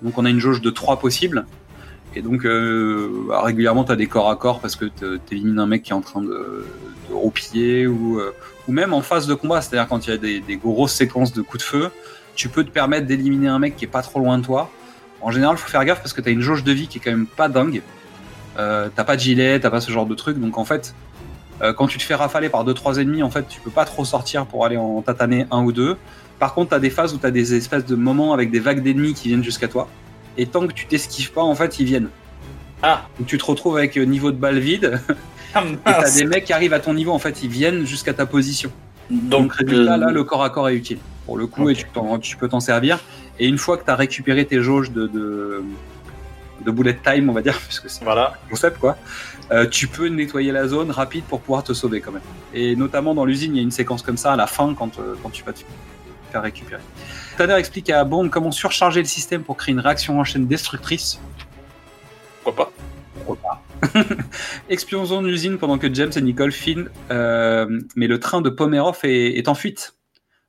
[0.00, 1.44] Donc on a une jauge de 3 possibles.
[2.16, 5.58] Et donc euh, bah, régulièrement tu as des corps à corps parce que tu élimines
[5.58, 6.66] un mec qui est en train de,
[7.10, 8.34] de roupiller ou, euh,
[8.66, 9.60] ou même en phase de combat.
[9.60, 11.90] C'est-à-dire quand il y a des, des grosses séquences de coups de feu,
[12.34, 14.70] tu peux te permettre d'éliminer un mec qui est pas trop loin de toi.
[15.20, 17.00] En général, faut faire gaffe parce que tu as une jauge de vie qui est
[17.00, 17.82] quand même pas dingue.
[18.58, 20.38] Euh, t'as pas de gilet, t'as pas ce genre de truc.
[20.38, 20.94] Donc en fait,
[21.62, 24.04] euh, quand tu te fais rafaler par 2-3 ennemis, en fait, tu peux pas trop
[24.04, 25.96] sortir pour aller en tataner un ou deux.
[26.38, 29.14] Par contre, t'as des phases où t'as des espèces de moments avec des vagues d'ennemis
[29.14, 29.88] qui viennent jusqu'à toi.
[30.36, 32.10] Et tant que tu t'esquives pas, en fait, ils viennent.
[32.82, 33.08] Ah.
[33.18, 35.00] Donc tu te retrouves avec euh, niveau de balle vide.
[35.54, 38.12] Ah, Et t'as des mecs qui arrivent à ton niveau, en fait, ils viennent jusqu'à
[38.12, 38.70] ta position.
[39.10, 40.98] Donc, là, le corps à corps est utile.
[41.24, 42.98] Pour le coup, et tu, peux t'en servir.
[43.38, 45.64] Et une fois que tu as récupéré tes jauges de, de,
[46.68, 48.34] de bullet time, on va dire, puisque c'est Voilà.
[48.44, 48.96] le concept, quoi,
[49.50, 52.22] euh, tu peux nettoyer la zone rapide pour pouvoir te sauver quand même.
[52.52, 54.98] Et notamment dans l'usine, il y a une séquence comme ça à la fin quand,
[54.98, 55.60] euh, quand tu vas te
[56.30, 56.82] faire récupérer.
[57.38, 61.18] Tanner explique à Bond comment surcharger le système pour créer une réaction en chaîne destructrice.
[62.42, 62.72] Pourquoi pas
[63.14, 63.64] Pourquoi pas
[64.68, 68.98] Explosion de l'usine pendant que James et Nicole filment, euh, mais le train de Pomerov
[69.04, 69.94] est, est en fuite.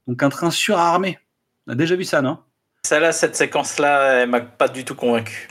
[0.08, 1.20] Donc un train surarmé.
[1.68, 2.40] On a déjà vu ça, non?
[2.84, 5.48] Celle-là, cette séquence-là, elle m'a pas du tout convaincu.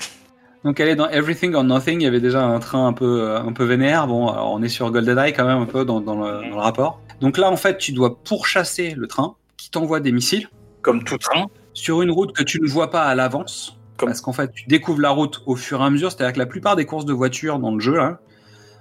[0.64, 2.00] Donc elle est dans Everything or Nothing.
[2.00, 4.06] Il y avait déjà un train un peu, un peu vénère.
[4.06, 6.62] Bon, alors on est sur GoldenEye quand même un peu dans, dans le, dans le
[6.62, 7.00] rapport.
[7.20, 10.48] Donc là, en fait, tu dois pourchasser le train qui t'envoie des missiles
[10.82, 11.46] Comme tout train.
[11.74, 13.76] sur une route que tu ne vois pas à l'avance.
[13.96, 16.10] Comme- Parce qu'en fait, tu découvres la route au fur et à mesure.
[16.12, 18.18] C'est-à-dire que la plupart des courses de voitures dans le jeu, là,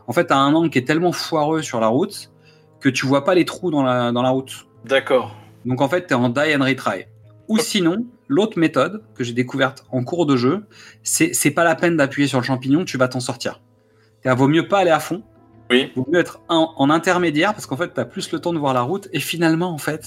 [0.08, 2.32] en fait, t'as un angle qui est tellement foireux sur la route
[2.80, 4.68] que tu vois pas les trous dans la, dans la route.
[4.86, 5.36] D'accord.
[5.66, 7.06] Donc en fait, tu es en die and retry.
[7.48, 10.66] Ou sinon, l'autre méthode que j'ai découverte en cours de jeu,
[11.04, 13.62] c'est c'est pas la peine d'appuyer sur le champignon, tu vas t'en sortir.
[14.26, 15.24] Il vaut mieux pas aller à fond.
[15.70, 15.92] Oui.
[15.96, 18.60] Vaut mieux être en, en intermédiaire parce qu'en fait, tu as plus le temps de
[18.60, 20.02] voir la route et finalement, en fait,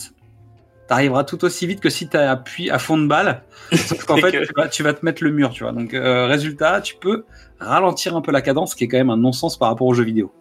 [0.89, 3.43] tu arriveras tout aussi vite que si tu appuies à fond de balle.
[3.73, 5.73] Sauf qu'en fait, que- tu vas, tu vas te mettre le mur, tu vois.
[5.73, 7.25] Donc, euh, résultat, tu peux
[7.59, 9.95] ralentir un peu la cadence, ce qui est quand même un non-sens par rapport aux
[9.95, 10.33] jeux vidéo.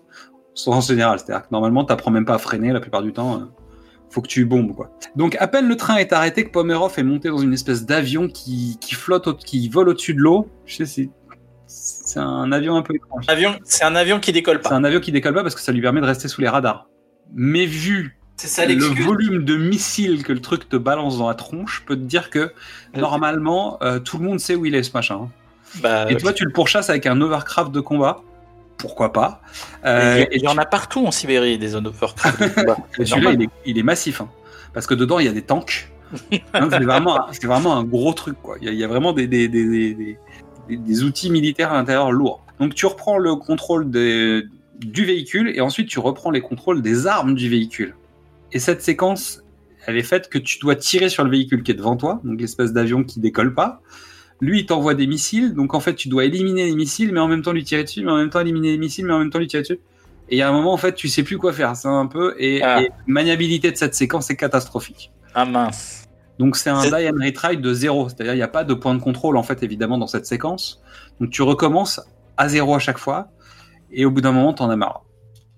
[0.68, 3.36] En général, c'est-à-dire que normalement, t'apprends même pas à freiner la plupart du temps.
[3.36, 3.46] euh,
[4.10, 4.90] faut que tu bombes, quoi.
[5.16, 8.28] Donc, à peine le train est arrêté que Pomerov est monté dans une espèce d'avion
[8.28, 10.50] qui, qui flotte, qui vole au-dessus de l'eau.
[10.66, 11.10] Je sais, c'est,
[11.68, 13.26] c'est un avion un peu étrange.
[13.64, 14.76] C'est un avion qui décolle C'est pas.
[14.76, 16.88] un avion qui décolle pas parce que ça lui permet de rester sous les radars.
[17.36, 21.36] Mais vu C'est ça le volume de missiles que le truc te balance dans la
[21.36, 22.52] tronche, je peux te dire que
[22.96, 25.16] normalement, euh, tout le monde sait où il est ce machin.
[25.24, 25.30] hein.
[25.82, 28.22] Bah, Et toi, tu le pourchasses avec un overcraft de combat.
[28.80, 29.42] Pourquoi pas
[29.86, 31.88] Euh, il y, en a partout en Sibérie des zones.
[31.88, 31.92] Et
[32.96, 34.22] C'est celui-là, il est, il est massif.
[34.22, 34.30] hein.
[34.74, 35.92] Parce que dedans, il y a des tanks.
[36.54, 38.38] Hein, c'est vraiment, un gros truc.
[38.42, 38.58] Quoi.
[38.62, 42.44] Il, y a, il y a vraiment des, des, outils militaires à l'intérieur lourds.
[42.60, 47.36] Donc tu reprends le contrôle du véhicule et ensuite tu reprends les contrôles des armes
[47.36, 47.96] du véhicule.
[48.52, 49.44] Et cette séquence,
[49.86, 52.42] elle est faite que tu dois tirer sur le véhicule qui est devant toi, donc
[52.42, 53.82] l'espèce d'avion qui décolle pas.
[54.42, 57.28] Lui, il t'envoie des missiles, donc en fait, tu dois éliminer les missiles, mais en
[57.28, 59.30] même temps lui tirer dessus, mais en même temps éliminer les missiles, mais en même
[59.30, 59.80] temps lui tirer dessus.
[60.30, 61.76] Et il y a un moment, en fait, tu sais plus quoi faire.
[61.76, 62.36] C'est un peu.
[62.38, 62.82] Et, Ah.
[62.84, 65.12] et maniabilité de cette séquence est catastrophique.
[65.34, 66.04] Ah mince.
[66.38, 68.08] Donc c'est un die and retry de zéro.
[68.08, 70.82] C'est-à-dire, il n'y a pas de point de contrôle, en fait, évidemment, dans cette séquence.
[71.20, 72.00] Donc tu recommences
[72.38, 73.30] à zéro à chaque fois.
[73.92, 75.04] Et au bout d'un moment, t'en as marre.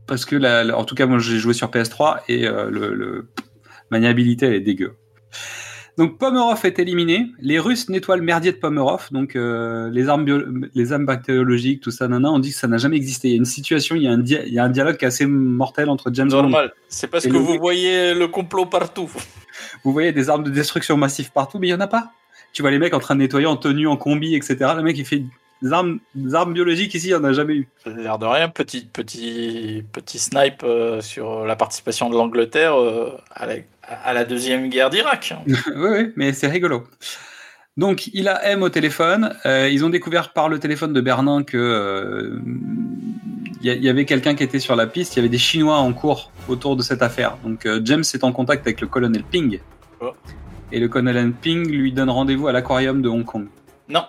[0.08, 2.94] Parce que, la, la- en tout cas, moi, j'ai joué sur PS3 et euh, le,
[2.96, 3.30] le
[3.91, 4.96] maniabilité, elle est dégueu.
[5.97, 7.27] Donc Pomerov est éliminé.
[7.39, 9.08] Les Russes nettoient le merdier de Pomerov.
[9.12, 12.67] Donc euh, les armes bio- les armes bactériologiques, tout ça, nana, on dit que ça
[12.67, 13.27] n'a jamais existé.
[13.27, 15.06] Il y a une situation, il y a un, il y a un dialogue qui
[15.06, 16.43] est assez mortel entre James Bond.
[16.43, 16.73] Normal.
[16.88, 19.10] C'est parce Et que le vous voyez le complot partout.
[19.84, 22.12] Vous voyez des armes de destruction massive partout, mais il y en a pas.
[22.54, 24.58] Tu vois les mecs en train de nettoyer en tenue, en combi, etc.
[24.75, 25.23] Le mec il fait
[25.62, 27.67] des armes, des armes biologiques ici, il y en a jamais eu.
[27.86, 33.12] L'air de rien, petit, petit, petit snipe euh, sur la participation de l'Angleterre euh,
[34.04, 35.34] à la deuxième guerre d'Irak.
[35.47, 36.84] oui, oui, mais c'est rigolo.
[37.77, 39.34] Donc, il a M au téléphone.
[39.45, 42.39] Euh, ils ont découvert par le téléphone de Bernin que euh,
[43.62, 45.15] il y, il y avait quelqu'un qui était sur la piste.
[45.15, 47.38] Il y avait des Chinois en cours autour de cette affaire.
[47.43, 49.60] Donc, euh, James est en contact avec le colonel Ping.
[50.01, 50.12] Oh.
[50.71, 53.47] Et le colonel Ping lui donne rendez-vous à l'aquarium de Hong Kong.
[53.88, 54.04] Non,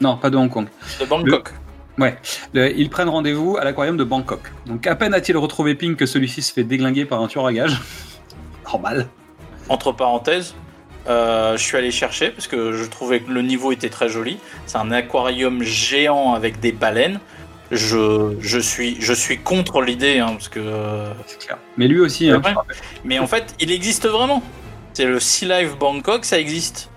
[0.00, 0.66] Non, pas de Hong Kong.
[1.00, 1.50] de Bangkok.
[2.52, 4.40] Le- ils prennent rendez-vous à l'aquarium de Bangkok.
[4.66, 7.52] Donc, à peine a-t-il retrouvé Ping que celui-ci se fait déglinguer par un tueur à
[7.52, 7.80] gages.
[8.64, 9.06] Normal.
[9.68, 10.54] Entre parenthèses,
[11.08, 14.38] euh, je suis allé chercher parce que je trouvais que le niveau était très joli.
[14.66, 17.20] C'est un aquarium géant avec des baleines.
[17.70, 20.60] Je, je, suis, je suis contre l'idée hein, parce que.
[21.26, 21.58] C'est clair.
[21.76, 22.42] Mais lui aussi, hein.
[23.04, 24.42] Mais en fait, il existe vraiment.
[24.92, 26.90] C'est le Sea Life Bangkok, ça existe.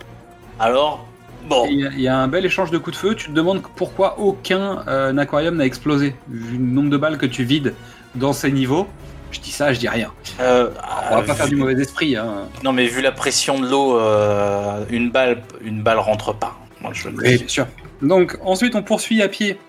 [0.59, 1.07] Alors,
[1.47, 1.65] bon.
[1.69, 3.15] Il y, a, il y a un bel échange de coups de feu.
[3.15, 6.15] Tu te demandes pourquoi aucun euh, aquarium n'a explosé.
[6.29, 7.73] Vu le nombre de balles que tu vides
[8.15, 8.87] dans ces niveaux,
[9.31, 10.11] je dis ça, je dis rien.
[10.39, 10.69] euh,
[11.11, 12.15] On va euh, pas faire vu- du mauvais esprit.
[12.15, 12.47] Hein.
[12.63, 16.57] Non, mais vu la pression de l'eau, euh, une balle, une balle rentre pas.
[16.81, 17.67] Moi, je le Oui, bien sûr.
[18.01, 19.59] Donc ensuite, on poursuit à pied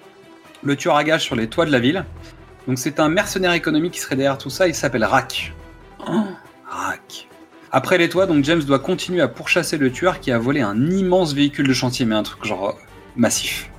[0.63, 2.05] le tueur à gages sur les toits de la ville.
[2.67, 4.69] Donc c'est un mercenaire économique qui serait derrière tout ça.
[4.69, 5.53] Il s'appelle Rack.
[6.07, 6.13] Oh,
[6.69, 7.29] Rack.
[7.73, 10.91] Après les toits, donc James doit continuer à pourchasser le tueur qui a volé un
[10.91, 12.73] immense véhicule de chantier, mais un truc genre euh,
[13.17, 13.71] massif.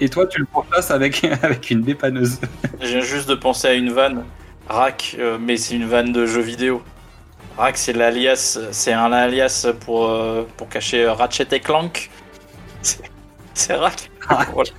[0.00, 2.40] Et toi, tu le pourchasses avec, avec une dépanneuse.
[2.80, 4.24] Viens juste de penser à une vanne.
[4.70, 6.80] Rack, euh, mais c'est une vanne de jeu vidéo.
[7.58, 12.08] Rack, c'est l'alias, c'est un alias pour, euh, pour cacher euh, Ratchet et Clank.
[13.52, 14.10] C'est Rack.
[14.54, 14.70] Voilà.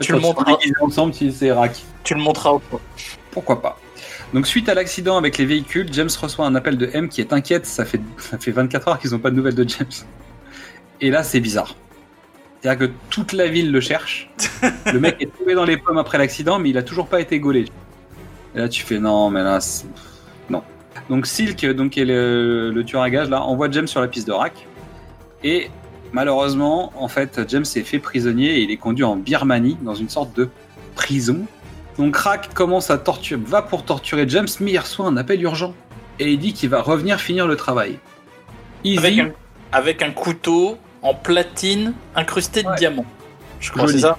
[0.00, 1.82] Tu le déguisés ensemble, si c'est Rack.
[2.04, 2.80] Tu le montreras au point.
[3.32, 3.78] Pourquoi pas
[4.32, 7.34] Donc suite à l'accident avec les véhicules, James reçoit un appel de M qui est
[7.34, 7.66] inquiète.
[7.66, 9.90] Ça fait, ça fait 24 heures qu'ils n'ont pas de nouvelles de James.
[11.02, 11.74] Et là, c'est bizarre.
[12.60, 14.30] C'est-à-dire que toute la ville le cherche.
[14.92, 17.40] Le mec est tombé dans les pommes après l'accident, mais il a toujours pas été
[17.40, 17.66] gaulé.
[18.54, 19.86] Et là, tu fais non, mais là, c'est-
[20.48, 20.62] non.
[21.08, 24.08] Donc Silk, donc, qui est le, le tueur à gages, là, envoie James sur la
[24.08, 24.66] piste de rack.
[25.44, 25.70] Et
[26.12, 30.08] malheureusement, en fait, James est fait prisonnier et il est conduit en Birmanie, dans une
[30.08, 30.48] sorte de
[30.94, 31.46] prison.
[31.98, 35.74] Donc Rack commence à torturer, va pour torturer James, mais il reçoit un appel urgent.
[36.18, 37.98] Et il dit qu'il va revenir finir le travail.
[38.84, 39.30] Easy, Avec un,
[39.72, 42.76] avec un couteau en platine incrusté de Ouais.
[42.76, 43.04] diamants.
[43.60, 44.00] Je crois que Joli.
[44.00, 44.18] c'est ça.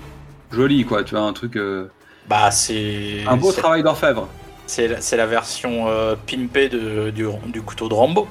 [0.51, 1.55] joli quoi, tu vois, un truc...
[1.57, 1.89] euh,
[2.27, 3.23] Bah, c'est.
[3.27, 4.27] un beau travail d'orfèvre.
[4.67, 8.27] C'est la, version euh, pimpée de, du, du couteau de Rambo.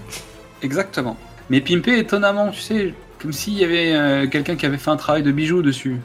[0.62, 1.16] Exactement.
[1.50, 4.96] Mais pimpé étonnamment, tu sais, comme s'il y avait euh, quelqu'un qui avait fait un
[4.96, 6.00] travail de bijoux dessus.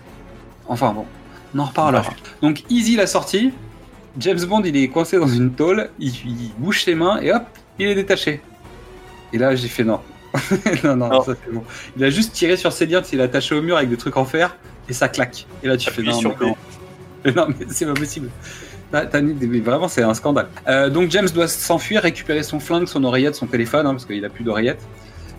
[0.67, 1.05] Enfin bon,
[1.53, 2.13] on en reparlera.
[2.41, 3.53] Donc Easy la sortie,
[4.17, 7.43] James Bond, il est coincé dans une tôle, il, il bouge ses mains et hop,
[7.79, 8.41] il est détaché.
[9.31, 10.01] Et là, j'ai fait non.
[10.83, 11.21] non, non, Non.
[11.21, 11.63] ça c'est bon.
[11.95, 14.17] Il a juste tiré sur ses liens, il est attaché au mur avec des trucs
[14.17, 14.57] en fer
[14.89, 15.45] et ça claque.
[15.63, 16.55] Et là, tu fais non, sur mais non.
[17.35, 18.29] Non, mais c'est pas possible.
[18.91, 20.47] Vraiment, c'est un scandale.
[20.67, 24.23] Euh, donc James doit s'enfuir, récupérer son flingue, son oreillette, son téléphone, hein, parce qu'il
[24.23, 24.81] a plus d'oreillette,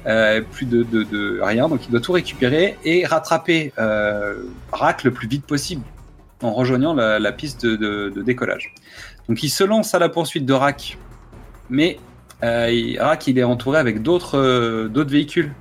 [0.06, 1.68] euh, plus de, rien.
[1.68, 4.34] Donc il doit tout récupérer et rattraper euh,
[4.72, 5.82] Rack le plus vite possible
[6.42, 8.74] en rejoignant la, piste de, décollage.
[9.28, 10.98] Donc il se lance à la poursuite de Rack,
[11.70, 11.98] mais
[12.42, 15.52] Rack il est entouré avec d'autres d'autres véhicules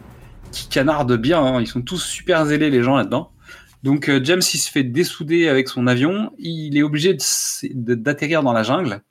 [0.51, 1.41] qui canardent bien.
[1.41, 1.61] hein.
[1.61, 3.31] Ils sont tous super zélés les gens là-dedans.
[3.85, 6.31] Donc euh, James il se fait dessouder avec son avion.
[6.39, 7.15] Il est obligé
[7.71, 9.01] d'atterrir dans la jungle.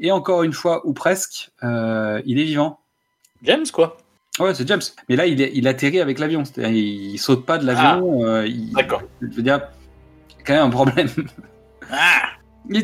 [0.00, 2.80] Et encore une fois ou presque, euh, il est vivant.
[3.44, 3.96] James, quoi.
[4.40, 4.82] Ouais, c'est James.
[5.08, 6.44] Mais là, il, atterrit avec l'avion.
[6.44, 8.24] C'est-à-dire, il, il saute pas de l'avion.
[8.24, 9.02] euh, il- D'accord.
[9.22, 9.60] je veux dire,
[10.44, 11.08] quand même un problème.
[11.88, 12.30] Ah
[12.68, 12.82] Et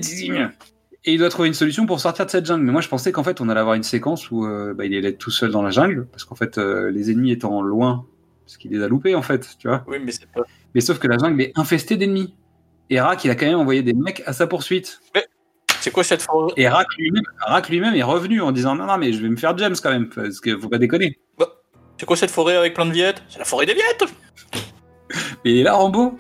[1.13, 2.63] il doit trouver une solution pour sortir de cette jungle.
[2.63, 4.95] Mais moi, je pensais qu'en fait, on allait avoir une séquence où euh, bah, il
[4.97, 8.07] allait être tout seul dans la jungle, parce qu'en fait, euh, les ennemis étant loin,
[8.45, 9.83] parce qu'il les a loupés, en fait, tu vois.
[9.89, 10.43] Oui, mais c'est pas.
[10.75, 12.35] Mais sauf que la jungle est infestée d'ennemis.
[12.91, 15.01] Et Rack, il a quand même envoyé des mecs à sa poursuite.
[15.81, 16.53] C'est quoi cette forêt?
[16.57, 17.25] Et Rack lui-même,
[17.69, 20.09] lui-même est revenu en disant non, non, mais je vais me faire James quand même,
[20.09, 21.19] parce que faut pas déconner.
[21.99, 23.23] C'est quoi cette forêt avec plein de viettes?
[23.29, 24.05] C'est la forêt des viettes
[25.45, 26.19] il est là, Rambo.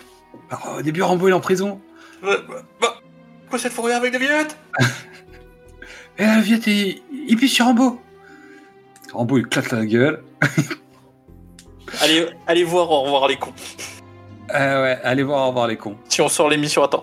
[0.50, 1.80] Alors, au début, Rambo il est en prison.
[2.22, 2.36] Bah,
[2.80, 3.00] bah,
[3.48, 4.56] Quoi cette forêt avec des viettes?
[6.18, 8.00] Et la Viette, il, il pisse sur Rambo.
[9.12, 10.22] Rambo, il claque la gueule.
[12.00, 13.52] allez, allez voir, au revoir les cons.
[14.54, 15.96] Euh, ouais, allez voir, au revoir les cons.
[16.08, 17.02] Si on sort l'émission à temps.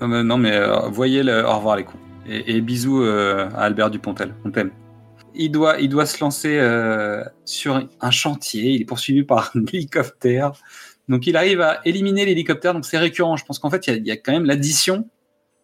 [0.00, 1.98] Non, mais, non, mais euh, voyez le au revoir les cons.
[2.28, 4.70] Et, et bisous euh, à Albert Dupontel, on t'aime.
[5.34, 9.64] Il doit, il doit se lancer euh, sur un chantier, il est poursuivi par un
[9.72, 10.52] hélicoptère.
[11.08, 13.36] Donc il arrive à éliminer l'hélicoptère, donc c'est récurrent.
[13.36, 15.08] Je pense qu'en fait, il y a- il y, a quand même l'addition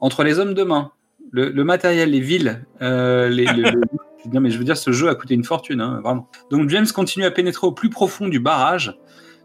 [0.01, 0.93] entre les hommes de main,
[1.31, 3.81] le, le matériel, les villes, euh, les, le- le-
[4.19, 6.29] je veux dire, mais je veux dire, ce jeu a coûté une fortune, hein, vraiment.
[6.51, 8.99] Donc James continue à pénétrer au plus profond du barrage,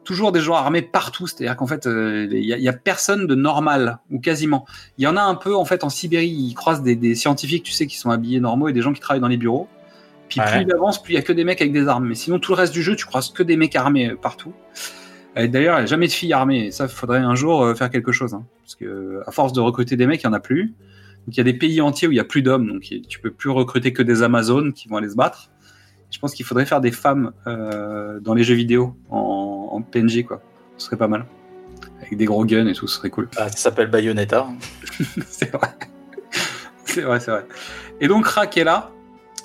[0.04, 2.74] toujours des gens armés partout, c'est-à-dire qu'en fait, euh, il y, a- il y a
[2.74, 4.66] personne de normal, ou quasiment.
[4.98, 7.64] Il y en a un peu, en fait, en Sibérie, ils croisent des, des scientifiques,
[7.64, 9.68] tu sais, qui sont habillés normaux et des gens qui travaillent dans les bureaux.
[10.28, 10.46] Puis Ouais.
[10.50, 12.08] plus il avance, plus il y a que des mecs avec des armes.
[12.08, 14.54] Mais sinon, tout le reste du jeu, tu croises que des mecs armés euh, partout.
[15.36, 16.72] D'ailleurs, il n'y a jamais de filles armées.
[16.72, 18.34] Ça, il faudrait un jour euh, faire quelque chose.
[18.34, 18.44] hein.
[18.64, 20.68] Parce que, euh, à force de recruter des mecs, il n'y en a plus.
[21.28, 22.68] Donc, il y a des pays entiers où il n'y a plus d'hommes.
[22.68, 25.50] Donc, tu peux plus recruter que des Amazones qui vont aller se battre.
[26.10, 29.18] Je pense qu'il faudrait faire des femmes euh, dans les jeux vidéo en,
[29.72, 30.42] en PNJ, quoi.
[30.78, 31.26] Ce serait pas mal.
[32.02, 33.30] Avec des gros guns et tout, ce serait cool.
[33.38, 34.48] Ah, ça s'appelle Bayonetta.
[35.28, 35.70] c'est vrai.
[36.86, 37.46] C'est vrai, c'est vrai.
[38.02, 38.92] Et donc Rack est là,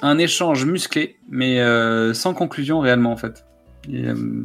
[0.03, 3.45] un échange musclé, mais euh, sans conclusion réellement en fait.
[3.91, 4.45] Et, euh,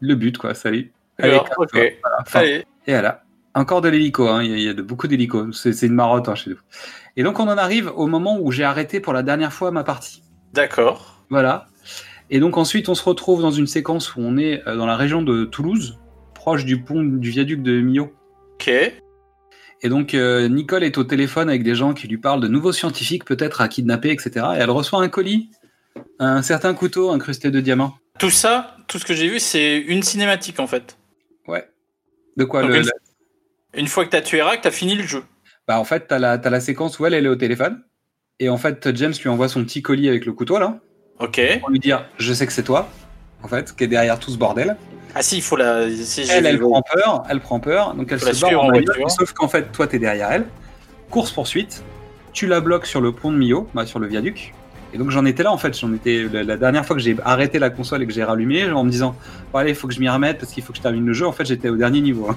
[0.00, 0.92] le but quoi, salut.
[1.18, 1.64] Allez, Alors, casse-toi.
[1.64, 1.92] ok.
[2.02, 2.40] Voilà, fin.
[2.40, 2.64] Allez.
[2.86, 3.24] Et voilà.
[3.54, 4.42] Encore de l'hélico, hein.
[4.44, 5.48] il y a- de, beaucoup d'hélicos.
[5.52, 6.58] C'est c'est une marotte hein, chez nous.
[7.16, 9.82] Et donc on en arrive au moment où j'ai arrêté pour la dernière fois ma
[9.82, 10.22] partie.
[10.52, 11.24] D'accord.
[11.30, 11.66] Voilà.
[12.30, 14.96] Et donc ensuite on se retrouve dans une séquence où on est euh, dans la
[14.96, 15.98] région de Toulouse,
[16.34, 18.12] proche du pont du viaduc de Millau.
[18.54, 18.70] Ok.
[19.82, 22.72] Et donc, euh, Nicole est au téléphone avec des gens qui lui parlent de nouveaux
[22.72, 24.30] scientifiques, peut-être à kidnapper, etc.
[24.54, 25.48] Et elle reçoit un colis,
[26.18, 27.94] un certain couteau incrusté de diamants.
[28.18, 30.98] Tout ça, tout ce que j'ai vu, c'est une cinématique en fait.
[31.48, 31.66] Ouais.
[32.36, 35.04] De quoi Donc le, une- la- Une fois que t'as tué Rack, t'as fini le
[35.04, 35.22] jeu.
[35.66, 37.82] Bah, en fait, t'as la, t'as la séquence où elle, elle est au téléphone.
[38.38, 40.78] Et en fait, James lui envoie son petit colis avec le couteau, là,
[41.20, 41.40] Ok.
[41.60, 42.88] pour lui dire Je sais que c'est toi,
[43.42, 44.76] en fait, qui est derrière tout ce bordel.
[45.14, 45.90] Ah si, il faut la.
[45.90, 49.10] Si Elle, elle prend peur, elle prend peur, donc elle Faut se barre en voiture.
[49.10, 50.46] sauf qu'en fait, toi, t'es derrière elle.
[51.10, 51.82] Course poursuite,
[52.32, 54.54] tu la bloques sur le pont de Millau, bah, sur le viaduc.
[54.92, 57.60] Et donc j'en étais là en fait, j'en étais la, dernière fois que j'ai arrêté
[57.60, 59.14] la console et que j'ai rallumé, en me disant
[59.54, 61.26] allez, il faut que je m'y remette parce qu'il faut que je termine le jeu.
[61.26, 62.28] En fait, j'étais au dernier niveau.
[62.28, 62.36] hein.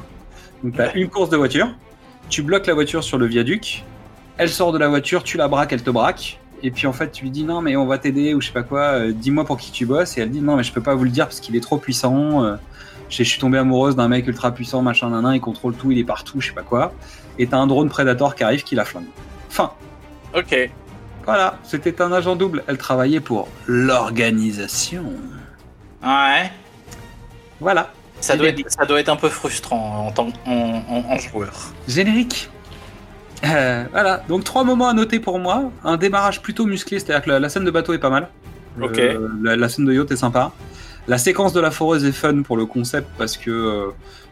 [0.63, 1.75] Donc t'as une course de voiture,
[2.29, 3.83] tu bloques la voiture sur le viaduc,
[4.37, 6.39] elle sort de la voiture, tu la braques, elle te braque.
[6.65, 8.53] Et puis en fait, tu lui dis non mais on va t'aider ou je sais
[8.53, 10.17] pas quoi, euh, dis-moi pour qui tu bosses.
[10.17, 11.77] Et elle dit non mais je peux pas vous le dire parce qu'il est trop
[11.77, 12.43] puissant.
[12.43, 12.55] euh,
[13.09, 16.03] je suis tombé amoureuse d'un mec ultra puissant, machin, nanan, il contrôle tout, il est
[16.03, 16.93] partout, je sais pas quoi.
[17.37, 19.05] Et t'as un drone Predator qui arrive qui la flingue.
[19.49, 19.71] Fin.
[20.35, 20.69] Ok.
[21.25, 22.63] Voilà, c'était un agent double.
[22.67, 25.03] Elle travaillait pour l'organisation.
[26.03, 26.51] Ouais.
[27.59, 27.91] Voilà.
[28.19, 31.73] Ça doit, être, ça doit être un peu frustrant en tant en, en- en joueur.
[31.87, 32.49] Générique.
[33.45, 35.71] Euh, voilà, donc trois moments à noter pour moi.
[35.83, 38.29] Un démarrage plutôt musclé, c'est-à-dire que la, la scène de bateau est pas mal.
[38.81, 38.97] Ok.
[38.97, 40.51] Euh, la, la scène de yacht est sympa.
[41.07, 43.87] La séquence de la foreuse est fun pour le concept parce que euh,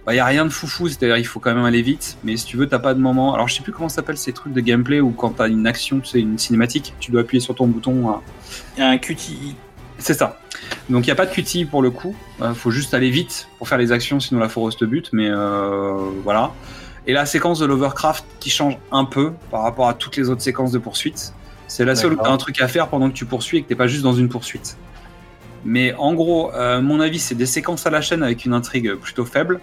[0.05, 2.17] bah, y a rien de foufou, c'est-à-dire il faut quand même aller vite.
[2.23, 3.33] Mais si tu veux, t'as pas de moment.
[3.33, 5.67] Alors je sais plus comment ça s'appelle ces trucs de gameplay où quand t'as une
[5.67, 8.09] action, tu sais, une cinématique, tu dois appuyer sur ton bouton.
[8.09, 8.21] hein.
[8.77, 9.55] Il y a un QTI.
[9.97, 10.39] C'est ça.
[10.89, 12.15] Donc il n'y a pas de QT pour le coup.
[12.41, 15.09] Euh, faut juste aller vite pour faire les actions, sinon la foreuse te bute.
[15.11, 15.29] Mais
[16.23, 16.53] voilà.
[17.07, 20.41] Et la séquence de l'Overcraft qui change un peu par rapport à toutes les autres
[20.41, 21.33] séquences de poursuite.
[21.67, 23.75] C'est la seule où un truc à faire pendant que tu poursuis et que t'es
[23.75, 24.77] pas juste dans une poursuite.
[25.63, 28.95] Mais en gros, euh, mon avis, c'est des séquences à la chaîne avec une intrigue
[28.95, 29.59] plutôt faible,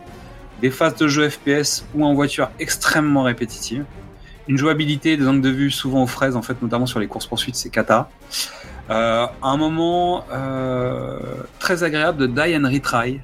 [0.60, 3.84] des phases de jeu FPS ou en voiture extrêmement répétitives,
[4.48, 7.26] une jouabilité, des angles de vue souvent aux fraises, en fait, notamment sur les courses
[7.26, 8.08] poursuites, c'est cata.
[8.90, 11.18] Euh, un moment euh,
[11.58, 13.20] très agréable de die and retry,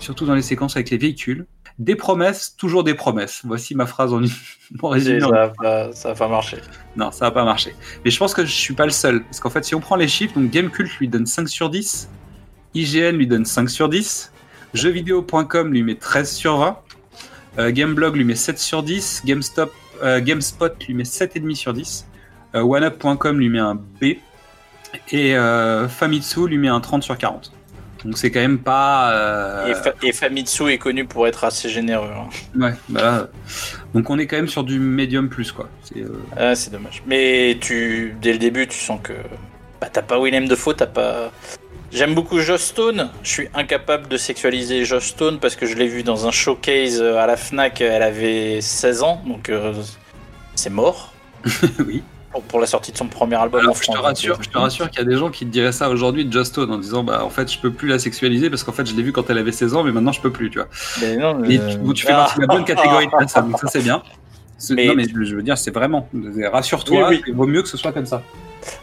[0.00, 1.46] surtout dans les séquences avec les véhicules.
[1.78, 3.42] Des promesses, toujours des promesses.
[3.44, 4.22] Voici ma phrase en,
[4.82, 5.20] en résumé.
[5.20, 6.58] Ça va, pas, ça va pas marcher.
[6.96, 7.74] Non, ça va pas marcher.
[8.04, 9.22] Mais je pense que je suis pas le seul.
[9.24, 12.08] Parce qu'en fait, si on prend les chiffres, donc Gamecult lui donne 5 sur 10,
[12.76, 14.32] IGN lui donne 5 sur 10,
[14.74, 16.78] jeuxvideo.com lui met 13 sur 20,
[17.58, 19.72] euh, Gameblog lui met 7 sur 10, GameStop,
[20.02, 22.06] euh, GameSpot lui met 7,5 sur 10,
[22.54, 24.16] euh, OneUp.com lui met un B,
[25.10, 25.34] et
[25.88, 27.52] Famitsu lui met un 30 sur 40.
[28.04, 29.12] Donc c'est quand même pas.
[29.12, 32.10] euh, Et, Fa- et Famitsu est connu pour être assez généreux.
[32.14, 32.28] hein.
[32.58, 33.28] Ouais, bah
[33.94, 35.68] donc on est quand même sur du médium plus quoi.
[35.82, 37.02] C'est, euh, Ah, c'est dommage.
[37.06, 39.14] Mais tu, dès le début, tu sens que
[39.80, 41.32] bah, t'as pas Willem Dafoe, t'as pas.
[41.92, 43.10] J'aime beaucoup Joss Stone.
[43.22, 47.00] Je suis incapable de sexualiser Joss Stone parce que je l'ai vu dans un showcase
[47.00, 47.80] euh, à la Fnac.
[47.80, 49.72] Elle avait 16 ans, donc euh,
[50.54, 51.12] c'est mort
[51.86, 52.02] oui.
[52.36, 54.58] Pour, pour la sortie de son premier album en Alors, je te rassure, je te
[54.58, 56.78] rassure qu'il y a des gens qui te diraient ça aujourd'hui de Just Stone en
[56.78, 59.12] disant bah en fait je peux plus la sexualiser parce qu'en fait je l'ai vu
[59.12, 60.68] quand elle avait 16 ans mais maintenant je peux plus tu vois.
[61.00, 62.16] Mais non, Et euh, tu, fais ah.
[62.16, 64.02] partie de la bonne catégorie de personnes donc ça c'est bien.
[64.70, 66.08] Mais- Non mais je veux dire c'est vraiment
[66.52, 67.22] rassure-toi Oui, oui.
[67.28, 68.22] il vaut mieux que ce soit comme ça.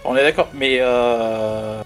[0.05, 1.81] On est d'accord, mais euh...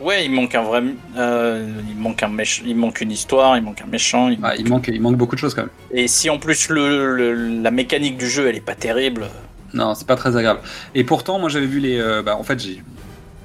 [0.00, 0.82] ouais, il manque un vrai,
[1.16, 2.62] euh, il manque un méch...
[2.66, 4.28] il manque une histoire, il manque un méchant.
[4.28, 5.70] il il manque il manque beaucoup de choses quand même.
[5.92, 9.26] Et si en plus le, le- la mécanique du jeu elle est pas terrible,
[9.74, 10.60] Non, c'est pas très agréable.
[10.94, 11.98] Et pourtant, moi, j'avais vu les.
[11.98, 12.82] euh, bah, en fait, j'ai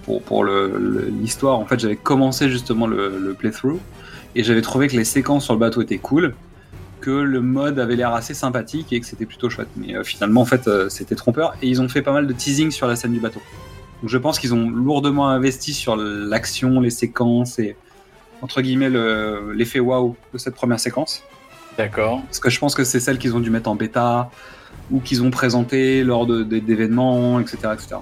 [0.04, 3.80] pour pour le- le- l'histoire, en fait, j'avais commencé justement le, le playthrough
[4.36, 6.36] et j'avais trouvé que les séquences sur le bateau étaient cool,
[7.02, 9.70] que le mode avait l'air assez sympathique et que c'était plutôt chouette.
[9.78, 12.34] Mais euh, finalement, en fait, euh, c'était trompeur et ils ont fait pas mal de
[12.34, 13.42] teasing sur la scène du bateau.
[14.02, 17.76] Donc, je pense qu'ils ont lourdement investi sur l'action, les séquences et
[18.42, 21.24] entre guillemets le- l'effet waouh de cette première séquence.
[21.78, 22.22] d'accord.
[22.26, 24.30] Parce que je pense que c'est celle qu'ils ont dû mettre en bêta
[24.92, 27.96] ou qu'ils ont présenté lors d'événements, etc., etc.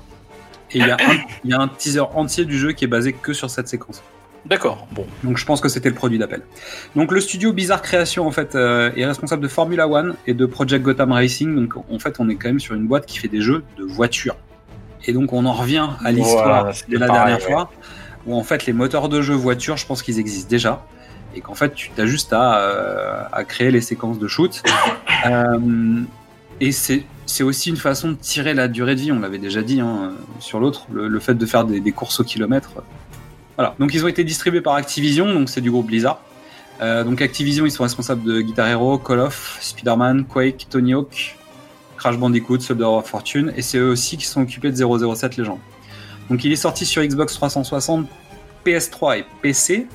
[0.71, 2.87] Et il y, a un- il y a un teaser entier du jeu qui est
[2.87, 4.01] basé que sur cette séquence.
[4.45, 5.05] D'accord, bon.
[5.23, 6.41] Donc je pense que c'était le produit d'appel.
[6.95, 10.45] Donc le studio Bizarre Création en fait euh, est responsable de Formula One et de
[10.45, 11.55] Project Gotham Racing.
[11.55, 13.83] Donc en fait on est quand même sur une boîte qui fait des jeux de
[13.85, 14.35] voitures.
[15.05, 17.53] Et donc on en revient à l'histoire Voilà, de la pareil, dernière ouais.
[17.53, 17.71] fois
[18.25, 20.85] où en fait les moteurs de jeux voitures je pense qu'ils existent déjà
[21.35, 24.61] et qu'en fait tu as juste à, euh, à créer les séquences de shoot.
[25.25, 25.57] Euh,
[26.63, 29.81] et c'est aussi une façon de tirer la durée de vie, on l'avait déjà dit
[29.81, 32.71] hein, sur l'autre, le, fait de faire des, courses au kilomètre.
[33.57, 36.21] Voilà, donc ils ont été distribués par Activision, donc c'est du groupe Blizzard.
[36.81, 41.37] Euh, donc Activision, ils sont responsables de Guitar Hero, Call of, Spider-Man, Quake, Tony Hawk,
[41.97, 45.59] Crash Bandicoot, Soldier of Fortune, et c'est eux aussi qui sont occupés de 007 Legends.
[46.29, 48.07] Donc il est sorti sur Xbox 360,
[48.65, 49.87] PS3 et PC,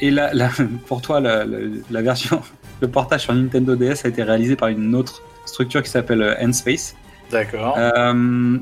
[0.00, 0.30] et là,
[0.86, 2.40] pour toi, la version,
[2.80, 6.34] le portage sur Nintendo DS a été réalisé par une autre structure qui s'appelle euh,
[6.44, 6.94] Endspace.
[7.30, 7.76] D'accord.
[7.78, 8.58] Euh,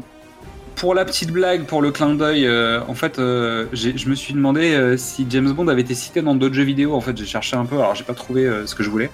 [0.77, 4.95] pour la petite blague, pour le clin d'œil, euh, en fait, je me suis demandé
[4.97, 6.95] si James Bond avait été cité dans d'autres jeux vidéo.
[6.95, 9.11] En fait, j'ai cherché un peu, alors j'ai pas trouvé ce que je voulais.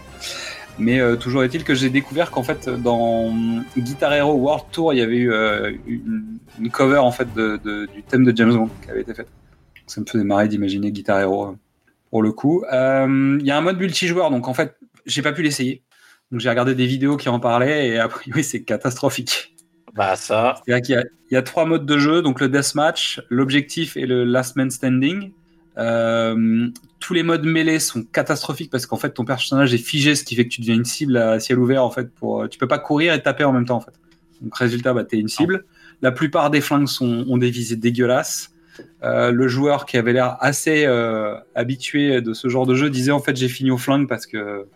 [0.78, 3.34] Mais euh, toujours est-il que j'ai découvert qu'en fait, dans
[3.76, 7.60] Guitar Hero World Tour, il y avait eu euh, une, une cover en fait de,
[7.62, 9.28] de- du thème de James Bond qui avait été faite.
[9.86, 11.56] Ça me faisait marrer d'imaginer Guitar Hero
[12.10, 12.64] pour le coup.
[12.72, 15.82] Euh, Il y a un mode multijoueur, donc en fait, j'ai pas pu l'essayer.
[16.30, 19.56] Donc j'ai regardé des vidéos qui en parlaient et a priori c'est catastrophique.
[19.94, 20.54] Bah ça.
[20.64, 23.96] C'est-à-dire qu'il y a, il y a trois modes de jeu, donc le deathmatch, l'objectif
[23.96, 25.32] et le last man standing.
[25.78, 26.68] Euh,
[26.98, 30.36] tous les modes mêlés sont catastrophiques parce qu'en fait ton personnage est figé, ce qui
[30.36, 32.12] fait que tu deviens une cible à ciel ouvert en fait.
[32.14, 33.94] Pour, tu peux pas courir et taper en même temps en fait.
[34.40, 35.64] Donc résultat, bah, t'es une cible.
[36.02, 38.52] La plupart des flingues sont, ont des visées dégueulasses.
[39.02, 43.10] Euh, le joueur qui avait l'air assez euh, habitué de ce genre de jeu disait
[43.10, 44.66] en fait j'ai fini au flingue parce que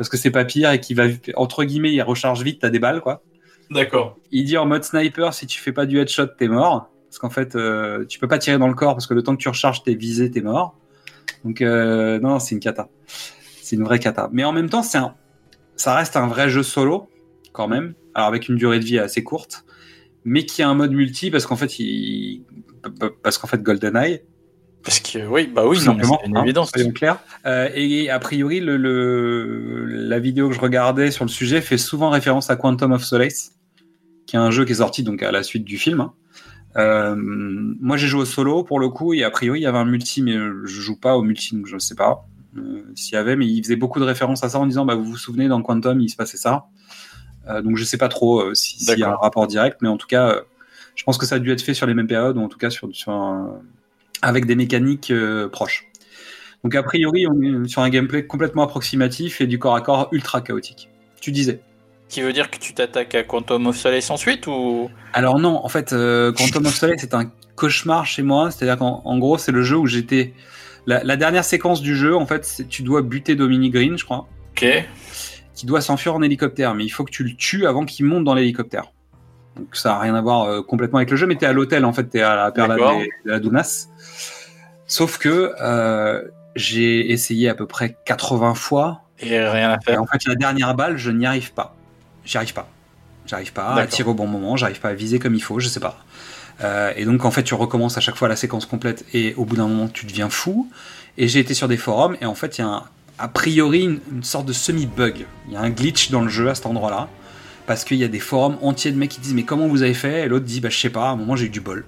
[0.00, 2.78] parce que c'est pas pire et qui va entre guillemets il recharge vite, t'as des
[2.78, 3.22] balles quoi.
[3.70, 4.16] D'accord.
[4.30, 6.88] Il dit en mode sniper, si tu fais pas du headshot, t'es mort.
[7.06, 9.36] Parce qu'en fait, euh, tu peux pas tirer dans le corps parce que le temps
[9.36, 10.74] que tu recharges tes visées, t'es mort.
[11.44, 12.88] Donc, euh, non, c'est une cata.
[13.60, 14.30] C'est une vraie cata.
[14.32, 15.14] Mais en même temps, c'est un,
[15.76, 17.10] ça reste un vrai jeu solo,
[17.52, 17.92] quand même.
[18.14, 19.66] Alors, avec une durée de vie assez courte.
[20.24, 22.42] Mais qui a un mode multi parce qu'en fait, il,
[23.22, 24.22] parce qu'en fait, GoldenEye,
[24.82, 26.70] Parce que oui, bah oui, non, c'est une hein, évidence.
[26.70, 27.18] soyons clairs.
[27.46, 31.78] Euh, et a priori, le, le- la vidéo que je regardais sur le sujet fait
[31.78, 33.52] souvent référence à Quantum of Solace,
[34.26, 36.00] qui est un jeu qui est sorti donc à la suite du film.
[36.00, 36.12] hein.
[36.76, 39.78] Euh, moi, j'ai joué au solo pour le coup, et a priori, il y avait
[39.78, 42.24] un multi, mais je joue pas au multi, donc je ne sais pas
[42.56, 44.94] euh, s'il y avait, mais il faisait beaucoup de références à ça en disant, bah,
[44.94, 46.66] vous vous souvenez, dans Quantum, il se passait ça.
[47.64, 50.06] Donc je sais pas trop si- s'il y a un rapport direct, mais en tout
[50.06, 50.36] cas,
[50.94, 52.58] je pense que ça a dû être fait sur les mêmes périodes, ou en tout
[52.58, 53.60] cas sur, sur un-
[54.22, 55.86] avec des mécaniques euh, proches.
[56.64, 60.08] Donc a priori, on est sur un gameplay complètement approximatif et du corps à corps
[60.12, 60.88] ultra chaotique.
[61.20, 61.60] Tu disais.
[62.08, 64.90] Qui veut dire que tu t'attaques à Quantum of Solace ensuite ou?
[65.12, 68.50] Alors non, en fait, euh, Quantum of Solace c'est un cauchemar chez moi.
[68.50, 70.34] C'est-à-dire qu'en en gros, c'est le jeu où j'étais.
[70.86, 74.26] La, la dernière séquence du jeu, en fait, tu dois buter Dominic Green, je crois,
[74.52, 74.66] Ok.
[75.54, 78.24] qui doit s'enfuir en hélicoptère, mais il faut que tu le tues avant qu'il monte
[78.24, 78.90] dans l'hélicoptère.
[79.56, 81.84] Donc ça a rien à voir euh, complètement avec le jeu, mais t'es à l'hôtel
[81.84, 83.88] en fait, t'es à la Perla de, de la Dounas.
[84.86, 86.22] Sauf que euh,
[86.56, 90.02] j'ai essayé à peu près 80 fois, Et rien à et faire.
[90.02, 91.74] en fait la dernière balle, je n'y arrive pas.
[92.24, 92.68] J'y arrive pas.
[93.26, 95.68] J'arrive pas à tirer au bon moment, j'arrive pas à viser comme il faut, je
[95.68, 95.98] sais pas.
[96.62, 99.44] Euh, et donc en fait tu recommences à chaque fois la séquence complète et au
[99.44, 100.68] bout d'un moment tu deviens fou.
[101.18, 102.84] Et j'ai été sur des forums et en fait il y a un-
[103.18, 105.26] a priori une, une sorte de semi-bug.
[105.48, 107.08] Il y a un glitch dans le jeu à cet endroit-là.
[107.70, 109.94] Parce qu'il y a des forums entiers de mecs qui disent mais comment vous avez
[109.94, 110.22] fait?
[110.24, 111.84] Et l'autre dit bah je sais pas, à un moment j'ai eu du bol.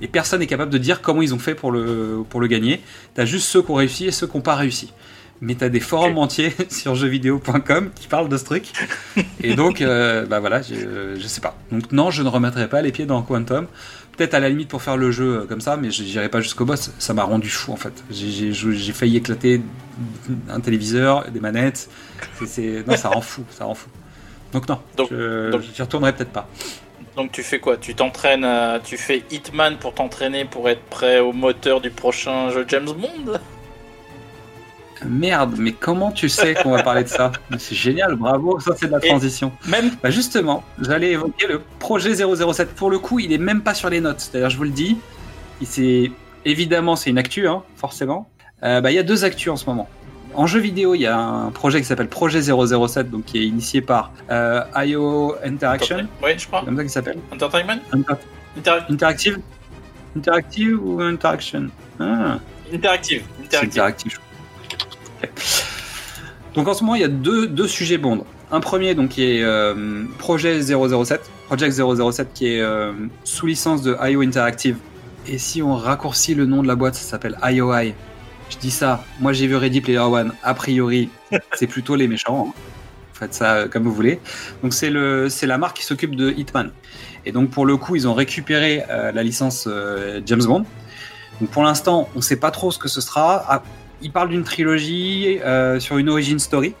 [0.00, 2.80] Et personne n'est capable de dire comment ils ont fait pour le, pour le gagner.
[3.14, 4.92] T'as juste ceux qui ont réussi et ceux qui n'ont pas réussi.
[5.40, 8.64] Mais t'as des forums entiers sur jeuxvideo.com qui parlent de ce truc.
[9.40, 11.56] Et donc, euh, bah voilà, je, je sais pas.
[11.70, 13.68] Donc non, je ne remettrai pas les pieds dans Quantum.
[14.16, 16.40] Peut-être à la limite pour faire le jeu euh, comme ça, mais je n'irai pas
[16.40, 16.90] jusqu'au boss.
[16.98, 18.02] Ça m'a rendu fou en fait.
[18.10, 19.60] J'ai- failli éclater
[20.50, 21.88] un téléviseur, des manettes.
[22.88, 23.90] Non, ça rend fou, ça rend fou.
[24.52, 26.48] Donc non, Donc- je donc- j'y retournerai peut-être pas.
[27.16, 27.76] Donc tu fais quoi?
[27.76, 32.50] Tu t'entraînes, à- tu fais Hitman pour t'entraîner pour être prêt au moteur du prochain
[32.50, 33.38] jeu James Bond?
[35.04, 37.30] Merde, mais comment tu sais qu'on va parler de ça?
[37.58, 39.52] C'est génial, bravo, ça c'est de la Et- transition.
[39.66, 42.74] Même Bah justement, j'allais évoquer le projet 007.
[42.74, 44.20] Pour le coup, il est même pas sur les notes.
[44.20, 44.96] C'est-à-dire, je vous le dis,
[45.60, 46.10] il c'est
[46.46, 48.30] évidemment c'est une actu, hein, forcément.
[48.62, 49.86] Euh, bah il y a deux actus en ce moment.
[50.36, 53.46] En jeu vidéo, il y a un projet qui s'appelle Projet 007, donc qui est
[53.46, 56.62] initié par euh, IO Interaction, Oui, je crois.
[56.64, 57.18] comme ça qu'il s'appelle.
[57.32, 58.14] Entertainment Inter-
[58.58, 59.38] Inter- Interactive,
[60.16, 61.68] Interactive ou Interaction?
[61.98, 62.38] Ah.
[62.72, 63.22] Interactive.
[63.62, 64.18] Interactive.
[66.54, 68.24] Donc en ce moment, il y a deux, deux sujets Bond.
[68.52, 72.92] Un premier, donc, qui est euh, Projet 007, Project 007, qui est euh,
[73.24, 74.76] sous licence de IO Interactive.
[75.26, 77.92] Et si on raccourcit le nom de la boîte, ça s'appelle IOI.
[78.50, 81.10] Je dis ça, moi j'ai vu Ready Player One, a priori,
[81.54, 82.48] c'est plutôt les méchants.
[82.48, 82.60] hein.
[83.12, 84.20] Faites ça euh, comme vous voulez.
[84.62, 86.70] Donc c'est le, c'est la marque qui s'occupe de Hitman.
[87.24, 90.64] Et donc pour le coup, ils ont récupéré euh, la licence euh, James Bond.
[91.40, 93.44] Donc pour l'instant, on ne sait pas trop ce que ce sera.
[93.48, 93.62] Ah,
[94.02, 96.74] ils parlent d'une trilogie euh, sur une origin story.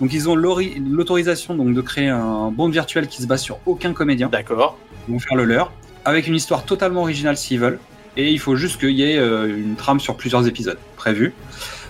[0.00, 3.92] Donc ils ont l'autorisation donc de créer un Bond virtuel qui se base sur aucun
[3.92, 4.28] comédien.
[4.28, 4.78] D'accord.
[5.08, 5.72] Ils vont faire le leur
[6.04, 7.78] avec une histoire totalement originale s'ils veulent.
[8.16, 11.32] Et il faut juste qu'il y ait euh, une trame sur plusieurs épisodes prévus.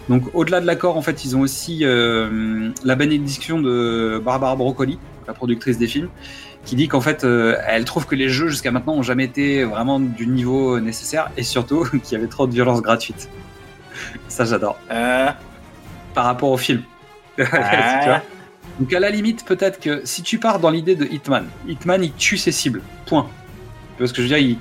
[0.09, 4.99] Donc au-delà de l'accord, en fait, ils ont aussi euh, la bénédiction de Barbara Broccoli,
[5.27, 6.09] la productrice des films,
[6.65, 9.65] qui dit qu'en fait, euh, elle trouve que les jeux jusqu'à maintenant ont jamais été
[9.65, 13.29] vraiment du niveau nécessaire et surtout qu'il y avait trop de violence gratuite.
[14.29, 14.79] Ça, j'adore.
[14.91, 15.29] Euh,
[16.15, 16.83] Par rapport au film.
[17.37, 18.23] Tu vois
[18.79, 22.13] Donc à la limite, peut-être que si tu pars dans l'idée de Hitman, Hitman il
[22.13, 22.83] tue ses cibles.
[23.07, 23.29] Point.
[23.97, 24.39] Tu vois ce que je veux dire?
[24.39, 24.59] Il,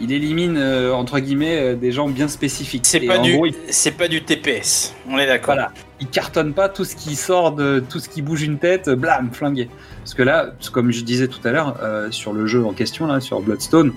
[0.00, 2.84] il élimine euh, entre guillemets euh, des gens bien spécifiques.
[2.86, 4.94] c'est pas du, gros, il, c'est pas du TPS.
[5.08, 5.54] On est d'accord.
[5.54, 8.88] voilà, il cartonne pas tout ce qui sort de tout ce qui bouge une tête,
[8.88, 9.68] euh, blam, flingué.
[10.00, 13.06] Parce que là, comme je disais tout à l'heure euh, sur le jeu en question
[13.06, 13.92] là, sur Bloodstone,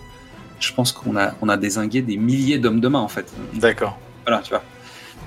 [0.59, 3.31] je pense qu'on a on a désingué des milliers d'hommes de main en fait.
[3.53, 3.97] D'accord.
[4.25, 4.63] Voilà, tu vois.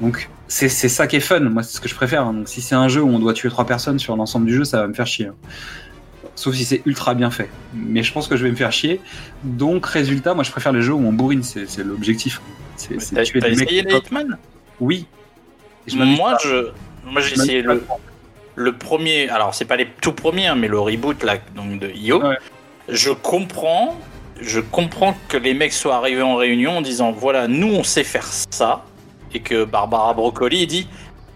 [0.01, 2.27] Donc c'est c'est ça qui est fun, moi c'est ce que je préfère.
[2.27, 2.33] hein.
[2.33, 4.65] Donc si c'est un jeu où on doit tuer trois personnes sur l'ensemble du jeu,
[4.65, 5.27] ça va me faire chier.
[5.27, 5.35] hein.
[6.35, 7.51] Sauf si c'est ultra bien fait.
[7.75, 9.01] Mais je pense que je vais me faire chier.
[9.45, 12.41] Donc résultat, moi je préfère les jeux où on bourrine, c'est l'objectif.
[12.77, 13.63] C'est tuer des mecs.
[13.63, 13.97] essayé les.
[13.97, 14.39] Hitman?
[14.81, 15.07] Oui.
[15.87, 16.69] Je Moi, je,
[17.05, 17.85] moi, j'ai essayé le,
[18.55, 19.29] le premier.
[19.29, 22.23] Alors, c'est pas les tout premiers, hein, mais le reboot là, donc de IO.
[22.23, 22.39] Ouais.
[22.89, 23.97] Je comprends,
[24.41, 28.05] je comprends que les mecs soient arrivés en réunion en disant voilà, nous on sait
[28.05, 28.85] faire ça,
[29.33, 30.89] et que Barbara Broccoli dit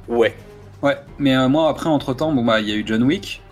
[0.09, 0.35] ouais.
[0.83, 3.43] Ouais, mais euh, moi après entre temps, bon bah il y a eu John Wick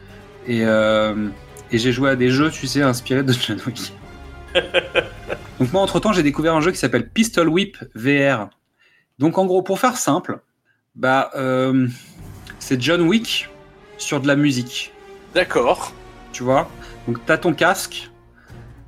[0.47, 1.29] et, euh,
[1.71, 3.93] et j'ai joué à des jeux, tu sais, inspirés de John Wick.
[5.59, 8.51] Donc moi entre temps j'ai découvert un jeu qui s'appelle Pistol Whip VR.
[9.19, 10.41] Donc en gros pour faire simple,
[10.95, 11.89] bah euh,
[12.59, 13.49] c'est John Wick
[13.99, 14.93] sur de la musique,
[15.35, 15.93] D'accord.
[16.33, 16.69] tu vois?
[17.07, 18.11] Donc t'as ton casque,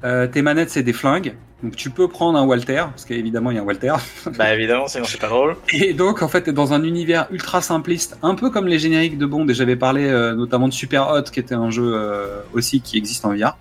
[0.04, 1.36] euh, tes manettes c'est des flingues.
[1.62, 3.94] Donc tu peux prendre un Walter, parce qu'évidemment il y a un Walter.
[4.36, 5.56] bah évidemment, sinon c'est pas drôle.
[5.72, 9.16] Et donc, en fait, t'es dans un univers ultra simpliste, un peu comme les génériques
[9.16, 9.48] de Bond.
[9.48, 12.98] Et j'avais parlé euh, notamment de Super Hot, qui était un jeu euh, aussi qui
[12.98, 13.56] existe en VR.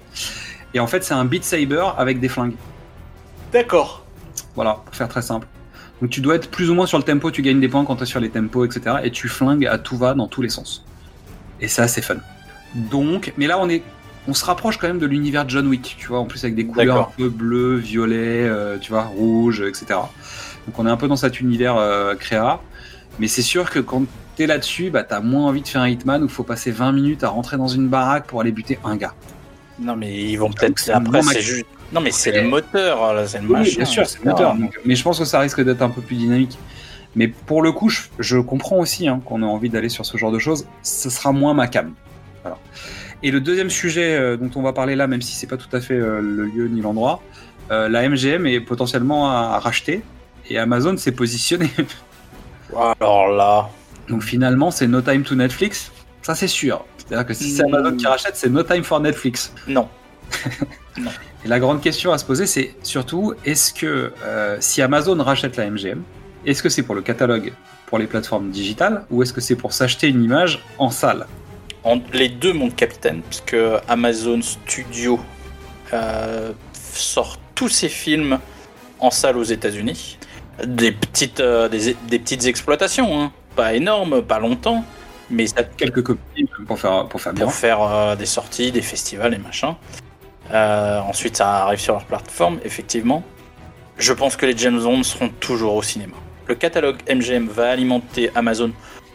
[0.74, 2.56] Et en fait, c'est un Beat Saber avec des flingues.
[3.54, 4.04] D'accord.
[4.56, 5.48] Voilà, pour faire très simple.
[6.02, 7.96] Donc, tu dois être plus ou moins sur le tempo, tu gagnes des points quand
[7.96, 8.98] t'es sur les tempos, etc.
[9.04, 10.84] Et tu flingues à tout va dans tous les sens.
[11.62, 12.18] Et ça, c'est fun.
[12.76, 13.84] Donc, mais là, on est,
[14.28, 16.66] on se rapproche quand même de l'univers John Wick, tu vois, en plus avec des
[16.66, 19.86] couleurs un peu bleu, violet, euh, tu vois, rouge, etc.
[20.68, 22.60] Donc on est un peu dans cet univers euh, créa.
[23.20, 24.04] Mais c'est sûr que quand
[24.36, 26.92] t'es là-dessus, bah t'as moins envie de faire un Hitman où il faut passer 20
[26.92, 29.14] minutes à rentrer dans une baraque pour aller buter un gars.
[29.80, 30.78] Non, mais ils vont peut-être.
[30.80, 31.66] c'est Après, c'est juste.
[31.94, 33.76] Non, mais c'est le moteur, c'est le Oui, machin.
[33.78, 34.56] bien sûr, c'est le moteur.
[34.56, 36.58] donc- mais je pense que ça risque d'être un peu plus dynamique.
[37.16, 40.18] Mais pour le coup, je, je comprends aussi hein, qu'on a envie d'aller sur ce
[40.18, 40.66] genre de choses.
[40.84, 41.94] Ce sera moins ma cam.
[42.42, 42.58] Voilà.
[43.24, 45.74] Et le deuxième sujet euh, dont on va parler là, même si c'est pas tout
[45.74, 47.22] à fait euh, le lieu ni l'endroit,
[47.72, 50.04] euh, la MGM est potentiellement à, à racheter
[50.50, 51.70] et Amazon s'est positionné.
[53.00, 53.70] Alors là.
[54.10, 55.92] Donc finalement, c'est no time to Netflix.
[56.22, 56.86] Ça, c'est sûr.
[56.98, 57.64] C'est-à-dire que si c'est.
[57.64, 59.54] Amazon qui rachète, c'est no time for Netflix.
[59.68, 59.88] Non.
[61.44, 65.58] Et la grande question à se poser, c'est surtout, est-ce que euh, si Amazon rachète
[65.58, 66.02] la MGM,
[66.46, 67.54] est-ce que c'est pour le catalogue
[67.86, 71.28] pour les plateformes digitales ou est-ce que c'est pour s'acheter une image en salle?
[71.86, 73.56] En- les deux, mon capitaine, puisque
[73.88, 75.20] Amazon Studio
[75.94, 78.40] euh, sort tous ses films
[79.00, 80.18] en salle aux États-Unis.
[80.66, 83.32] Des petites, euh, des, des petites exploitations, hein.
[83.56, 84.84] pas énormes, pas longtemps,
[85.30, 87.46] mais ça Quelques copies pour faire, pour faire bien.
[87.46, 89.76] pour faire euh, des sorties, des festivals et machin.
[90.52, 93.24] Ensuite, ça arrive sur leur plateforme, effectivement.
[93.98, 96.16] Je pense que les James Bond seront toujours au cinéma.
[96.48, 98.72] Le catalogue MGM va alimenter Amazon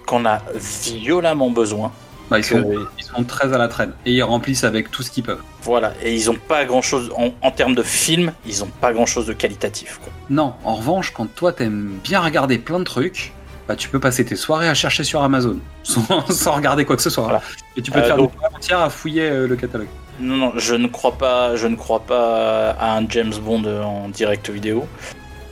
[0.07, 1.93] qu'on a violemment besoin.
[2.31, 5.03] Bah, ils, sont, Que- ils sont très à la traîne et ils remplissent avec tout
[5.03, 5.43] ce qu'ils peuvent.
[5.63, 8.93] Voilà, et ils ont pas grand chose en, en termes de films, ils ont pas
[8.93, 9.99] grand chose de qualitatif.
[10.03, 10.13] Quoi.
[10.31, 13.33] Non, en revanche, quand toi t'aimes bien regarder plein de trucs,
[13.67, 17.03] bah, tu peux passer tes soirées à chercher sur Amazon sans, sans regarder quoi que
[17.03, 17.25] ce soit.
[17.25, 17.43] Voilà.
[17.77, 19.89] Et tu peux te Euh, faire donc- des entières à fouiller euh, le catalogue.
[20.21, 24.09] Non, non, je ne crois pas, je ne crois pas à un James Bond en
[24.09, 24.87] direct vidéo.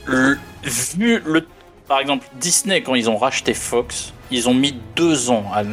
[0.05, 1.45] Le- vu le,
[1.87, 5.63] par exemple, Disney quand ils ont racheté Fox, ils ont mis deux ans à,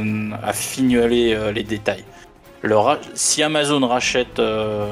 [0.47, 2.05] à fignoler euh, les détails.
[2.63, 2.77] Le
[3.15, 4.87] si Amazon rachète euh,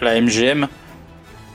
[0.00, 0.66] la MGM,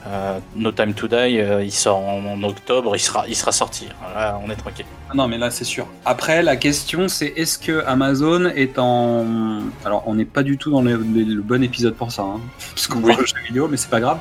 [0.08, 3.88] euh, No Time to Die, il sort en, en octobre, il sera, il sera sorti.
[4.16, 4.86] Là, on est tranquille.
[5.10, 5.88] Ah Non, mais là, c'est sûr.
[6.06, 9.26] Après, la question, c'est est-ce que Amazon est en.
[9.84, 12.40] Alors, on n'est pas du tout dans le, le- le bon épisode pour ça, hein,
[12.76, 13.08] puisqu'on Oui.
[13.12, 14.20] parle de jeux vidéo, mais c'est pas grave.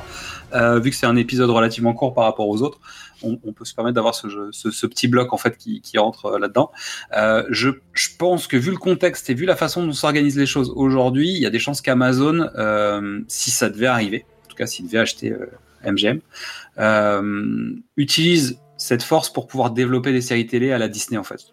[0.81, 2.79] Vu que c'est un épisode relativement court par rapport aux autres,
[3.23, 6.71] on, peut se permettre d'avoir ce, petit bloc en fait qui, rentre euh, là-dedans.
[7.15, 7.69] Euh, je,
[8.17, 11.37] pense que vu le contexte et vu la façon dont s'organisent les choses aujourd'hui, il
[11.37, 14.99] y a des chances qu'Amazon, euh, si ça devait arriver, en tout cas s'il devait
[14.99, 15.33] acheter
[15.85, 16.19] MGM,
[17.97, 21.45] utilise cette force pour pouvoir développer des séries télé à la Disney en fait.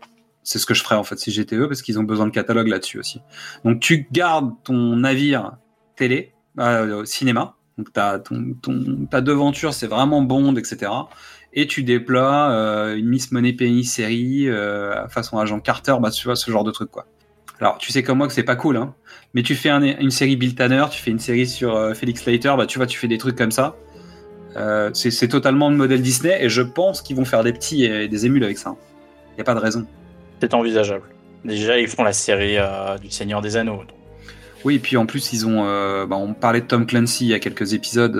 [0.43, 2.31] C'est ce que je ferais en fait si j'étais eux parce qu'ils ont besoin de
[2.33, 3.21] catalogue là-dessus aussi.
[3.65, 5.57] Donc tu gardes ton navire
[5.97, 6.33] télé,
[7.05, 10.91] cinéma, donc ta ton, ton, ta devanture c'est vraiment Bond etc.
[11.59, 16.29] Et tu déploies euh, une Miss Money Penny série euh, façon agent Carter, bah tu
[16.29, 17.07] vois ce genre de truc quoi.
[17.61, 18.95] Alors tu sais comme moi que c'est pas cool hein,
[19.33, 22.25] mais tu fais un- une série Bill Tanner, tu fais une série sur euh, Felix
[22.27, 23.75] Leiter, bah tu vois tu fais des trucs comme ça.
[24.95, 28.25] C'est totalement le modèle Disney et je pense qu'ils vont faire des petits et des
[28.27, 28.75] émules avec ça.
[29.35, 29.87] Il y a pas de raison.
[30.41, 31.05] C'est envisageable.
[31.45, 32.57] Déjà, ils font la série
[33.03, 33.77] du Seigneur des Anneaux.
[33.79, 33.97] donc.
[34.65, 35.63] Oui, et puis en plus, ils ont.
[36.07, 38.17] bah, on parlait de Tom Clancy il y a quelques épisodes,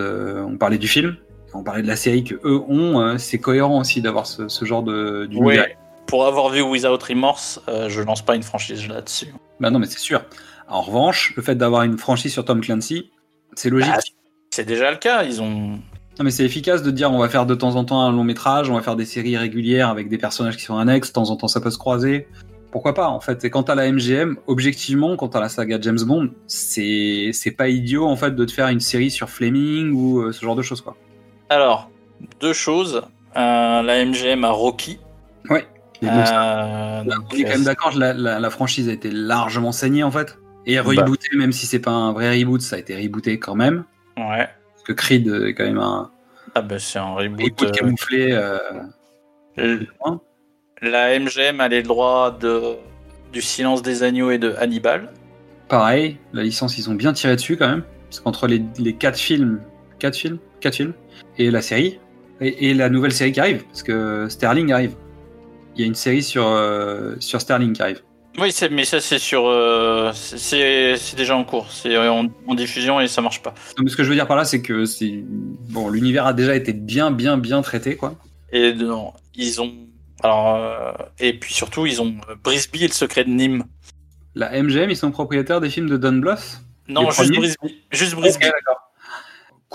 [0.47, 1.17] on parlait du film,
[1.57, 3.01] on parlait de la série que eux ont.
[3.01, 5.27] euh, c'est cohérent aussi d'avoir ce, ce genre de.
[5.27, 5.65] d'univers.
[5.65, 5.77] Ouais.
[6.07, 9.35] Pour avoir vu Without Remorse, euh, je lance pas une franchise là-dessus.
[9.59, 10.23] Bah non, mais c'est sûr.
[10.69, 13.11] En revanche, le fait d'avoir une franchise sur Tom Clancy,
[13.55, 13.93] c'est logique.
[13.93, 14.01] Bah,
[14.51, 15.25] C'est déjà le cas.
[15.25, 15.79] Ils ont.
[16.19, 18.25] Non, mais c'est efficace de dire on va faire de temps en temps un long
[18.25, 21.31] métrage, on va faire des séries régulières avec des personnages qui sont annexes, de temps
[21.31, 22.27] en temps ça peut se croiser.
[22.73, 26.01] Pourquoi pas en fait Et quant à la MGM, objectivement, quant à la saga James
[26.07, 30.21] Bond, c'est c'est pas idiot en fait de te faire une série sur Fleming ou
[30.21, 30.97] euh, ce genre de choses quoi.
[31.49, 31.91] Alors,
[32.41, 33.03] deux choses.
[33.37, 34.99] Euh, la MGM a Rocky.
[36.03, 39.73] Ça, Euh, on donc, est quand même d'accord, la, la, la franchise a été largement
[39.73, 40.39] saignée en fait.
[40.67, 40.83] Et Bah.
[40.83, 43.85] rebootée, même si c'est pas un vrai reboot, ça a été rebooté quand même.
[44.19, 44.47] ouais.
[44.75, 46.11] Parce que Creed est quand même un
[46.55, 47.41] Ah bah c'est un reboot.
[47.45, 48.33] reboot euh, camouflé.
[48.33, 48.59] euh,
[50.83, 52.75] la MGM a les droits de
[53.33, 55.11] du Silence des agneaux et de Hannibal.
[55.69, 57.83] Pareil, la licence, ils ont bien tiré dessus quand même.
[58.09, 59.61] Parce qu'entre les, les quatre films,
[59.99, 60.93] quatre films, quatre films,
[61.39, 61.99] et la série,
[62.41, 64.95] et, et la nouvelle série qui arrive, parce que Sterling arrive.
[65.75, 68.03] Il y a une série sur, euh, sur Sterling qui arrive.
[68.39, 73.09] Oui, mais ça c'est sur, euh, c'est- déjà en cours, c'est en, en diffusion et
[73.09, 73.55] ça marche pas.
[73.79, 75.25] Donc, ce que je veux dire par là, c'est que c'est
[75.71, 78.15] bon, l'univers a déjà été bien, bien, bien traité, quoi.
[78.53, 79.73] Et non, ils ont,
[80.23, 82.15] alors euh, et puis surtout ils ont
[82.45, 83.65] Brisby et le secret de Nîmes.
[84.35, 86.61] La MGM, ils sont propriétaires des films de Don Bluth?
[86.89, 88.37] Non, juste Brisby, juste Brisby.
[88.47, 88.86] Ok, d'accord.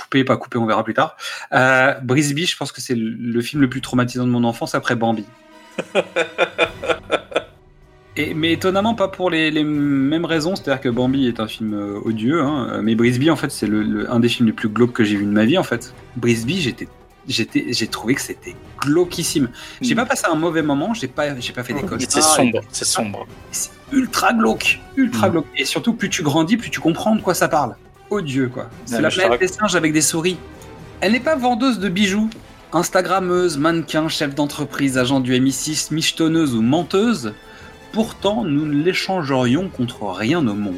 [0.02, 1.16] Coupé, pas coupé, on verra plus tard.
[1.54, 4.96] Euh, Brisby, je pense que c'est le, film le plus traumatisant de mon enfance après
[4.96, 5.26] Bambi.
[8.18, 11.74] Et, mais étonnamment pas pour les, les mêmes raisons, c'est-à-dire que Bambi est un film
[11.74, 14.68] euh, odieux, hein, mais Brisby en fait c'est le, le- un des films les plus
[14.68, 15.94] glauques que j'ai vu de ma vie en fait.
[16.18, 16.90] Brisby j'étais
[17.30, 19.50] j'étais j'ai trouvé que c'était glauquissime.
[19.80, 19.98] J'ai Mm.
[19.98, 22.12] pas passé un mauvais moment, j'ai pas j'ai pas fait des Mais cauchemars.
[22.12, 23.28] C'est sombre, c'est sombre.
[23.52, 25.32] C'est ultra glauque, ultra Mm.
[25.32, 25.48] glauque.
[25.56, 27.76] Et surtout plus tu grandis, plus tu comprends de quoi ça parle.
[28.12, 28.70] Odieux quoi.
[28.86, 30.38] C'est la planète des singes avec des souris.
[31.00, 32.30] Elle n'est pas vendeuse de bijoux.
[32.74, 37.34] Instagrammeuse, mannequin, chef d'entreprise, agent du MI6, michetonneuse ou menteuse,
[37.92, 40.78] pourtant nous ne l'échangerions contre rien au monde.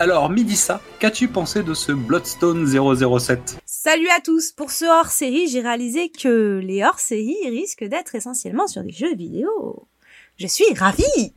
[0.00, 5.60] Alors, Midissa, qu'as-tu pensé de ce Bloodstone 007 Salut à tous Pour ce hors-série, j'ai
[5.60, 9.86] réalisé que les hors-séries risquent d'être essentiellement sur des jeux vidéo.
[10.36, 11.32] Je suis ravie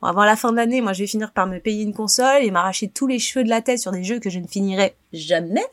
[0.00, 2.42] Bon, avant la fin de l'année, moi je vais finir par me payer une console
[2.42, 4.96] et m'arracher tous les cheveux de la tête sur des jeux que je ne finirai
[5.12, 5.64] jamais.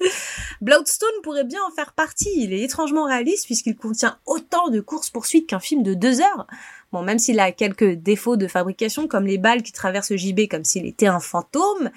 [0.62, 2.32] Bloodstone pourrait bien en faire partie.
[2.38, 6.48] Il est étrangement réaliste puisqu'il contient autant de courses-poursuites qu'un film de deux heures.
[6.92, 10.64] Bon, même s'il a quelques défauts de fabrication, comme les balles qui traversent JB comme
[10.64, 11.90] s'il était un fantôme,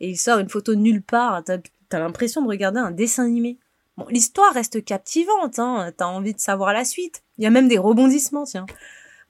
[0.00, 3.58] et il sort une photo nulle part, t'as t'as l'impression de regarder un dessin animé.
[3.96, 7.22] Bon, l'histoire reste captivante, hein, t'as envie de savoir la suite.
[7.36, 8.66] Il y a même des rebondissements, tiens.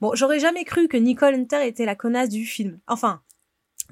[0.01, 2.79] Bon, j'aurais jamais cru que Nicole Hunter était la connasse du film.
[2.87, 3.21] Enfin,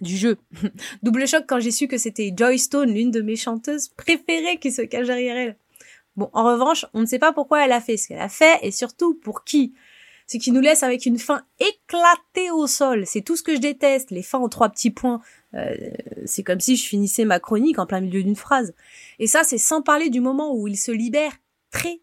[0.01, 0.37] du jeu.
[1.03, 4.71] Double choc quand j'ai su que c'était Joy Stone, l'une de mes chanteuses préférées qui
[4.71, 5.57] se cache derrière elle.
[6.15, 8.59] Bon, en revanche, on ne sait pas pourquoi elle a fait ce qu'elle a fait
[8.63, 9.73] et surtout pour qui.
[10.25, 13.05] Ce qui nous laisse avec une fin éclatée au sol.
[13.05, 15.21] C'est tout ce que je déteste, les fins en trois petits points.
[15.53, 15.73] Euh,
[16.25, 18.73] c'est comme si je finissais ma chronique en plein milieu d'une phrase.
[19.19, 21.31] Et ça, c'est sans parler du moment où il se libère
[21.71, 22.01] très,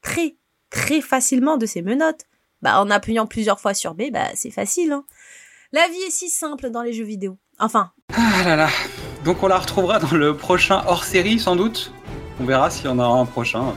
[0.00, 0.36] très,
[0.70, 2.26] très facilement de ses menottes.
[2.62, 5.04] Bah, en appuyant plusieurs fois sur B, bah, c'est facile, hein.
[5.72, 7.38] La vie est si simple dans les jeux vidéo.
[7.58, 8.68] Enfin, Ah là là.
[9.24, 11.92] Donc on la retrouvera dans le prochain hors-série sans doute.
[12.40, 13.74] On verra s'il y en aura un prochain.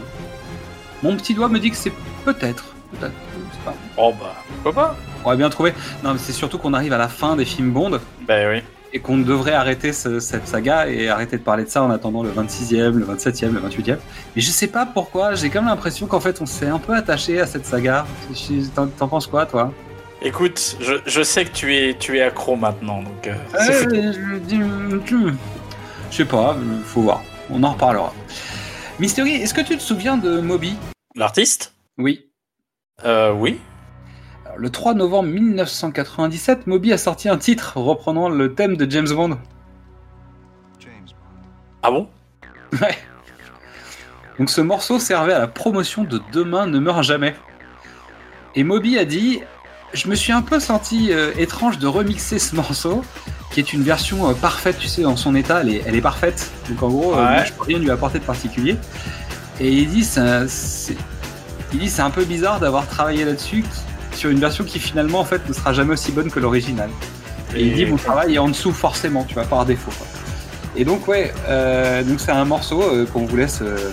[1.01, 1.93] Mon petit doigt me dit que c'est
[2.25, 2.75] peut-être.
[2.91, 3.13] Peut-être.
[3.65, 3.73] pas.
[3.97, 4.95] Oh bah, pourquoi pas?
[5.23, 5.73] On aurait bien trouvé.
[6.03, 8.63] Non, mais c'est surtout qu'on arrive à la fin des films Bond Ben oui.
[8.93, 12.23] Et qu'on devrait arrêter ce- cette saga et arrêter de parler de ça en attendant
[12.23, 13.97] le 26e, le 27e, le 28e.
[14.35, 17.39] Mais je sais pas pourquoi, j'ai comme l'impression qu'en fait on s'est un peu attaché
[17.39, 18.05] à cette saga.
[18.97, 19.71] T'en penses quoi toi?
[20.21, 24.11] Écoute, je, je sais que tu es, tu es accro maintenant, donc euh, Euh,
[24.57, 24.99] je-
[26.11, 27.21] je sais pas, faut voir.
[27.49, 28.13] On en reparlera.
[28.99, 30.75] Mystery, est-ce que tu te souviens de Moby?
[31.15, 31.73] L'artiste?
[31.97, 32.25] Oui.
[33.05, 33.59] Euh, oui.
[34.49, 39.07] Alors, Le 3 novembre 1997, Moby a sorti un titre reprenant le thème de James
[39.07, 39.37] Bond.
[41.83, 42.09] Ah bon?
[42.73, 42.97] Ouais.
[44.37, 47.35] Donc ce morceau servait à la promotion de Demain ne meurt jamais.
[48.55, 49.41] Et Moby a dit
[49.93, 53.03] Je me suis un peu senti euh, étrange de remixer ce morceau,
[53.51, 56.01] qui est une version euh, parfaite, tu sais, dans son état, elle est, elle est
[56.01, 56.51] parfaite.
[56.69, 58.77] Donc en gros, euh, moi, je peux rien lui apporter de particulier.
[59.59, 60.95] Et il dit c'est
[61.71, 63.63] il dit, c'est un peu bizarre d'avoir travaillé là-dessus
[64.19, 66.89] sur une version qui finalement en fait ne sera jamais aussi bonne que l'original.
[67.55, 69.91] Et il dit mon travail est en dessous forcément, tu vois, par défaut.
[69.97, 70.05] quoi.
[70.75, 73.91] Et donc ouais, euh, donc c'est un morceau euh, qu'on vous laisse euh,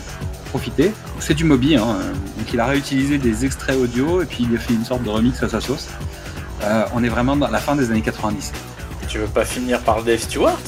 [0.51, 0.93] profiter.
[1.21, 1.99] C'est du Moby, hein,
[2.39, 5.09] donc il a réutilisé des extraits audio et puis il a fait une sorte de
[5.09, 5.89] remix à sa sauce.
[6.95, 8.53] On est vraiment dans la fin des années 90.
[9.09, 10.59] Tu veux pas finir par Dave Stewart?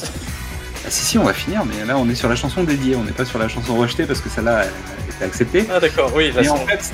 [0.86, 3.02] Ah, si si, on va finir, mais là on est sur la chanson dédiée, on
[3.02, 5.66] n'est pas sur la chanson rejetée parce que celle-là elle a été acceptée.
[5.73, 6.93] Ah d'accord, oui, Mais en fait,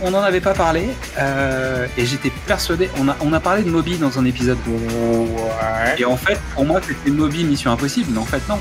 [0.00, 2.88] on n'en avait pas parlé euh, et j'étais persuadé.
[2.98, 4.58] On a, on a parlé de Moby dans un épisode.
[4.66, 5.94] Ouais.
[5.98, 8.58] Et en fait, pour moi, c'était Moby Mission Impossible, mais en fait, non.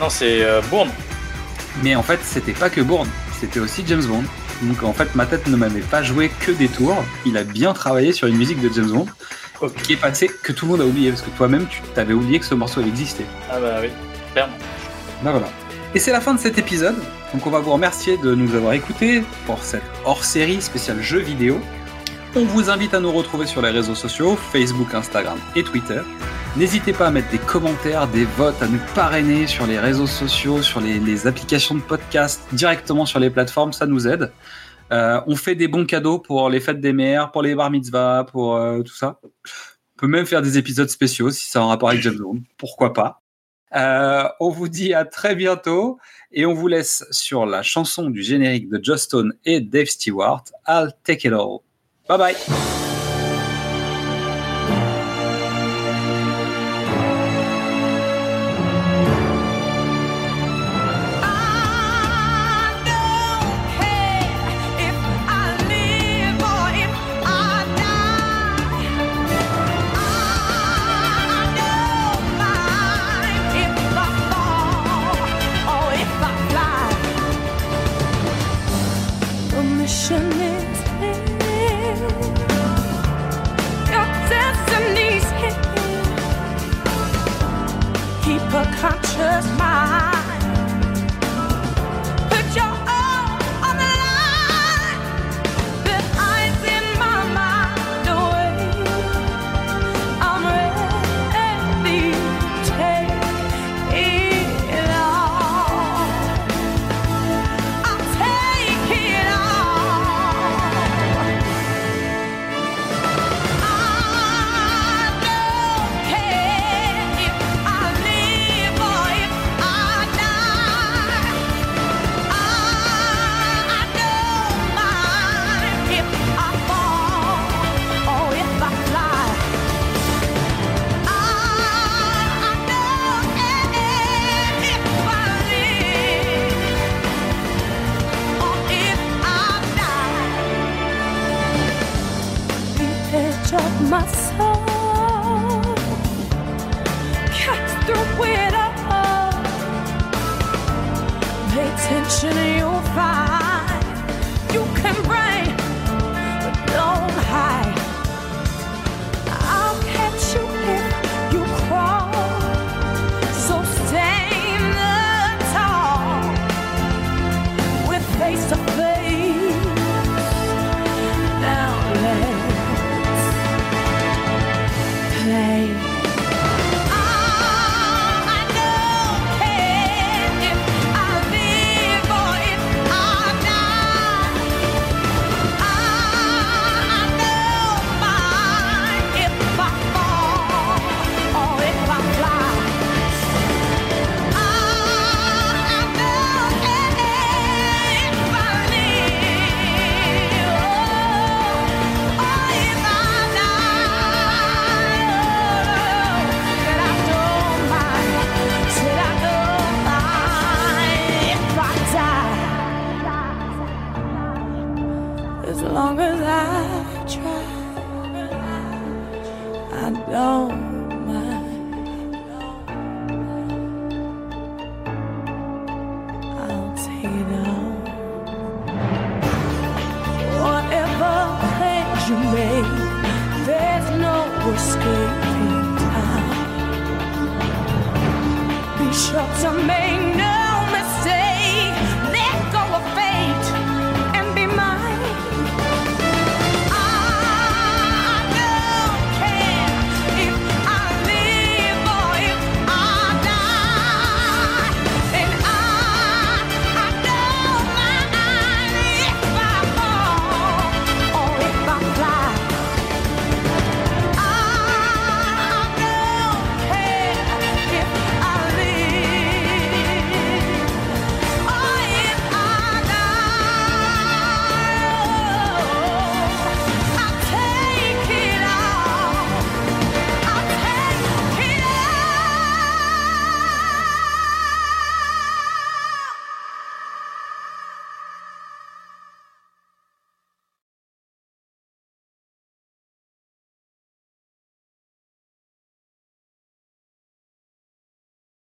[0.00, 0.90] Non, c'est euh, Bourne.
[1.82, 3.08] Mais en fait, c'était pas que Bourne,
[3.40, 4.24] c'était aussi James Bond.
[4.62, 7.02] Donc en fait, ma tête ne m'avait pas joué que des tours.
[7.26, 9.06] Il a bien travaillé sur une musique de James Bond
[9.82, 12.38] qui est passée que tout le monde a oublié parce que toi-même, tu t'avais oublié
[12.38, 13.26] que ce morceau existait.
[13.50, 13.88] Ah bah oui,
[14.32, 14.54] clairement.
[15.22, 15.48] Ben voilà.
[15.94, 16.96] Et c'est la fin de cet épisode.
[17.34, 21.60] Donc on va vous remercier de nous avoir écoutés pour cette hors-série spéciale jeux vidéo.
[22.34, 26.00] On vous invite à nous retrouver sur les réseaux sociaux, Facebook, Instagram et Twitter.
[26.56, 30.62] N'hésitez pas à mettre des commentaires, des votes, à nous parrainer sur les réseaux sociaux,
[30.62, 34.32] sur les, applications de podcast, directement sur les plateformes, ça nous aide.
[34.92, 38.24] Euh, on fait des bons cadeaux pour les fêtes des mères, pour les bar mitzvahs,
[38.24, 39.18] pour euh, tout ça.
[39.24, 42.42] On peut même faire des épisodes spéciaux si ça a un rapport avec James Bond.
[42.56, 43.21] Pourquoi pas?
[43.74, 45.98] Euh, on vous dit à très bientôt
[46.32, 50.92] et on vous laisse sur la chanson du générique de Stone et Dave Stewart, I'll
[51.04, 51.58] Take It All.
[52.08, 52.91] Bye bye